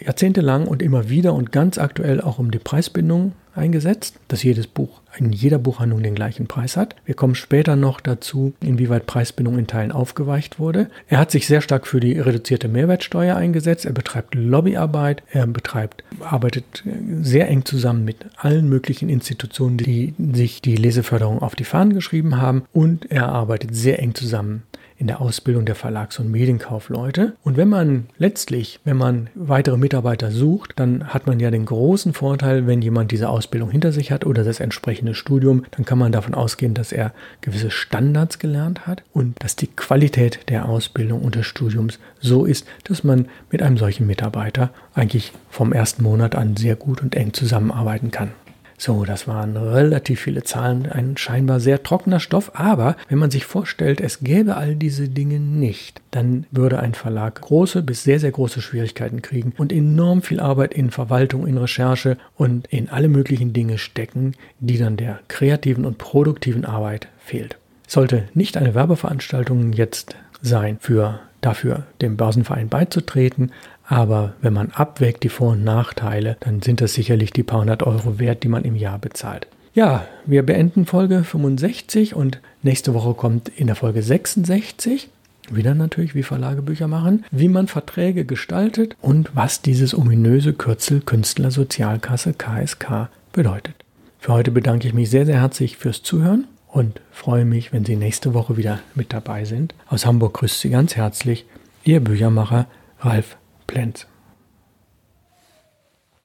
jahrzehntelang 0.00 0.66
und 0.66 0.82
immer 0.82 1.08
wieder 1.08 1.34
und 1.34 1.52
ganz 1.52 1.78
aktuell 1.78 2.20
auch 2.20 2.38
um 2.38 2.50
die 2.50 2.58
Preisbindung 2.58 3.32
eingesetzt, 3.54 4.16
dass 4.28 4.42
jedes 4.42 4.66
Buch 4.66 5.00
in 5.16 5.32
jeder 5.32 5.58
Buchhandlung 5.58 6.02
den 6.02 6.14
gleichen 6.14 6.46
Preis 6.46 6.76
hat. 6.76 6.96
Wir 7.04 7.14
kommen 7.14 7.34
später 7.34 7.76
noch 7.76 8.00
dazu, 8.00 8.52
inwieweit 8.60 9.06
Preisbindung 9.06 9.58
in 9.58 9.66
Teilen 9.66 9.92
aufgeweicht 9.92 10.58
wurde. 10.58 10.90
Er 11.08 11.18
hat 11.18 11.30
sich 11.30 11.46
sehr 11.46 11.60
stark 11.60 11.86
für 11.86 12.00
die 12.00 12.18
reduzierte 12.18 12.68
Mehrwertsteuer 12.68 13.36
eingesetzt. 13.36 13.84
Er 13.84 13.92
betreibt 13.92 14.34
Lobbyarbeit. 14.34 15.22
Er 15.30 15.46
betreibt, 15.46 16.02
arbeitet 16.20 16.82
sehr 17.22 17.48
eng 17.48 17.64
zusammen 17.64 18.04
mit 18.04 18.16
allen 18.36 18.68
möglichen 18.68 19.08
Institutionen, 19.08 19.76
die 19.76 20.14
sich 20.32 20.60
die 20.60 20.76
Leseförderung 20.76 21.40
auf 21.42 21.54
die 21.54 21.64
Fahnen 21.64 21.94
geschrieben 21.94 22.40
haben. 22.40 22.64
Und 22.72 23.10
er 23.10 23.28
arbeitet 23.28 23.74
sehr 23.74 24.00
eng 24.00 24.14
zusammen 24.14 24.64
in 24.96 25.06
der 25.06 25.20
Ausbildung 25.20 25.64
der 25.64 25.74
Verlags- 25.74 26.18
und 26.18 26.30
Medienkaufleute. 26.30 27.34
Und 27.42 27.56
wenn 27.56 27.68
man 27.68 28.06
letztlich, 28.18 28.80
wenn 28.84 28.96
man 28.96 29.28
weitere 29.34 29.76
Mitarbeiter 29.76 30.30
sucht, 30.30 30.72
dann 30.76 31.08
hat 31.08 31.26
man 31.26 31.40
ja 31.40 31.50
den 31.50 31.66
großen 31.66 32.12
Vorteil, 32.12 32.66
wenn 32.66 32.82
jemand 32.82 33.10
diese 33.10 33.28
Ausbildung 33.28 33.70
hinter 33.70 33.92
sich 33.92 34.12
hat 34.12 34.24
oder 34.24 34.44
das 34.44 34.60
entsprechende 34.60 35.14
Studium, 35.14 35.64
dann 35.72 35.84
kann 35.84 35.98
man 35.98 36.12
davon 36.12 36.34
ausgehen, 36.34 36.74
dass 36.74 36.92
er 36.92 37.12
gewisse 37.40 37.70
Standards 37.70 38.38
gelernt 38.38 38.86
hat 38.86 39.02
und 39.12 39.42
dass 39.42 39.56
die 39.56 39.66
Qualität 39.66 40.40
der 40.48 40.68
Ausbildung 40.68 41.22
und 41.22 41.34
des 41.34 41.46
Studiums 41.46 41.98
so 42.20 42.44
ist, 42.44 42.66
dass 42.84 43.04
man 43.04 43.26
mit 43.50 43.62
einem 43.62 43.78
solchen 43.78 44.06
Mitarbeiter 44.06 44.70
eigentlich 44.94 45.32
vom 45.50 45.72
ersten 45.72 46.02
Monat 46.02 46.34
an 46.34 46.56
sehr 46.56 46.76
gut 46.76 47.02
und 47.02 47.14
eng 47.14 47.32
zusammenarbeiten 47.32 48.10
kann. 48.10 48.32
So, 48.76 49.04
das 49.04 49.28
waren 49.28 49.56
relativ 49.56 50.20
viele 50.20 50.42
Zahlen, 50.42 50.86
ein 50.90 51.16
scheinbar 51.16 51.60
sehr 51.60 51.82
trockener 51.82 52.20
Stoff, 52.20 52.52
aber 52.54 52.96
wenn 53.08 53.18
man 53.18 53.30
sich 53.30 53.44
vorstellt, 53.44 54.00
es 54.00 54.20
gäbe 54.20 54.56
all 54.56 54.74
diese 54.74 55.08
Dinge 55.08 55.38
nicht, 55.38 56.00
dann 56.10 56.46
würde 56.50 56.80
ein 56.80 56.94
Verlag 56.94 57.40
große 57.40 57.82
bis 57.82 58.02
sehr, 58.02 58.18
sehr 58.18 58.32
große 58.32 58.60
Schwierigkeiten 58.60 59.22
kriegen 59.22 59.52
und 59.56 59.72
enorm 59.72 60.22
viel 60.22 60.40
Arbeit 60.40 60.74
in 60.74 60.90
Verwaltung, 60.90 61.46
in 61.46 61.56
Recherche 61.56 62.18
und 62.36 62.66
in 62.66 62.88
alle 62.88 63.08
möglichen 63.08 63.52
Dinge 63.52 63.78
stecken, 63.78 64.34
die 64.60 64.78
dann 64.78 64.96
der 64.96 65.20
kreativen 65.28 65.84
und 65.84 65.98
produktiven 65.98 66.64
Arbeit 66.64 67.08
fehlt. 67.18 67.56
Sollte 67.86 68.24
nicht 68.34 68.56
eine 68.56 68.74
Werbeveranstaltung 68.74 69.72
jetzt 69.72 70.16
sein, 70.42 70.78
für 70.80 71.20
dafür 71.40 71.84
dem 72.00 72.16
Börsenverein 72.16 72.68
beizutreten, 72.68 73.52
aber 73.86 74.34
wenn 74.40 74.52
man 74.52 74.70
abwägt 74.70 75.22
die 75.22 75.28
Vor- 75.28 75.52
und 75.52 75.64
Nachteile, 75.64 76.36
dann 76.40 76.62
sind 76.62 76.80
das 76.80 76.94
sicherlich 76.94 77.32
die 77.32 77.42
paar 77.42 77.60
hundert 77.60 77.82
Euro 77.82 78.18
wert, 78.18 78.42
die 78.42 78.48
man 78.48 78.64
im 78.64 78.76
Jahr 78.76 78.98
bezahlt. 78.98 79.46
Ja, 79.74 80.06
wir 80.24 80.44
beenden 80.44 80.86
Folge 80.86 81.24
65 81.24 82.14
und 82.14 82.40
nächste 82.62 82.94
Woche 82.94 83.14
kommt 83.14 83.48
in 83.48 83.66
der 83.66 83.76
Folge 83.76 84.02
66 84.02 85.08
wieder 85.50 85.74
natürlich, 85.74 86.14
wie 86.14 86.22
Verlage 86.22 86.62
Bücher 86.62 86.88
machen, 86.88 87.24
wie 87.30 87.48
man 87.48 87.66
Verträge 87.66 88.24
gestaltet 88.24 88.96
und 89.02 89.30
was 89.34 89.60
dieses 89.60 89.96
ominöse 89.96 90.54
Kürzel 90.54 91.00
Künstlersozialkasse 91.00 92.32
KSK 92.32 93.08
bedeutet. 93.32 93.74
Für 94.18 94.32
heute 94.32 94.50
bedanke 94.50 94.88
ich 94.88 94.94
mich 94.94 95.10
sehr, 95.10 95.26
sehr 95.26 95.40
herzlich 95.40 95.76
fürs 95.76 96.02
Zuhören 96.02 96.46
und 96.68 97.00
freue 97.10 97.44
mich, 97.44 97.72
wenn 97.72 97.84
Sie 97.84 97.96
nächste 97.96 98.32
Woche 98.32 98.56
wieder 98.56 98.80
mit 98.94 99.12
dabei 99.12 99.44
sind. 99.44 99.74
Aus 99.88 100.06
Hamburg 100.06 100.34
grüßt 100.34 100.60
Sie 100.60 100.70
ganz 100.70 100.96
herzlich 100.96 101.44
Ihr 101.84 102.00
Büchermacher 102.00 102.66
Ralf 103.00 103.36
Plenz. 103.66 104.06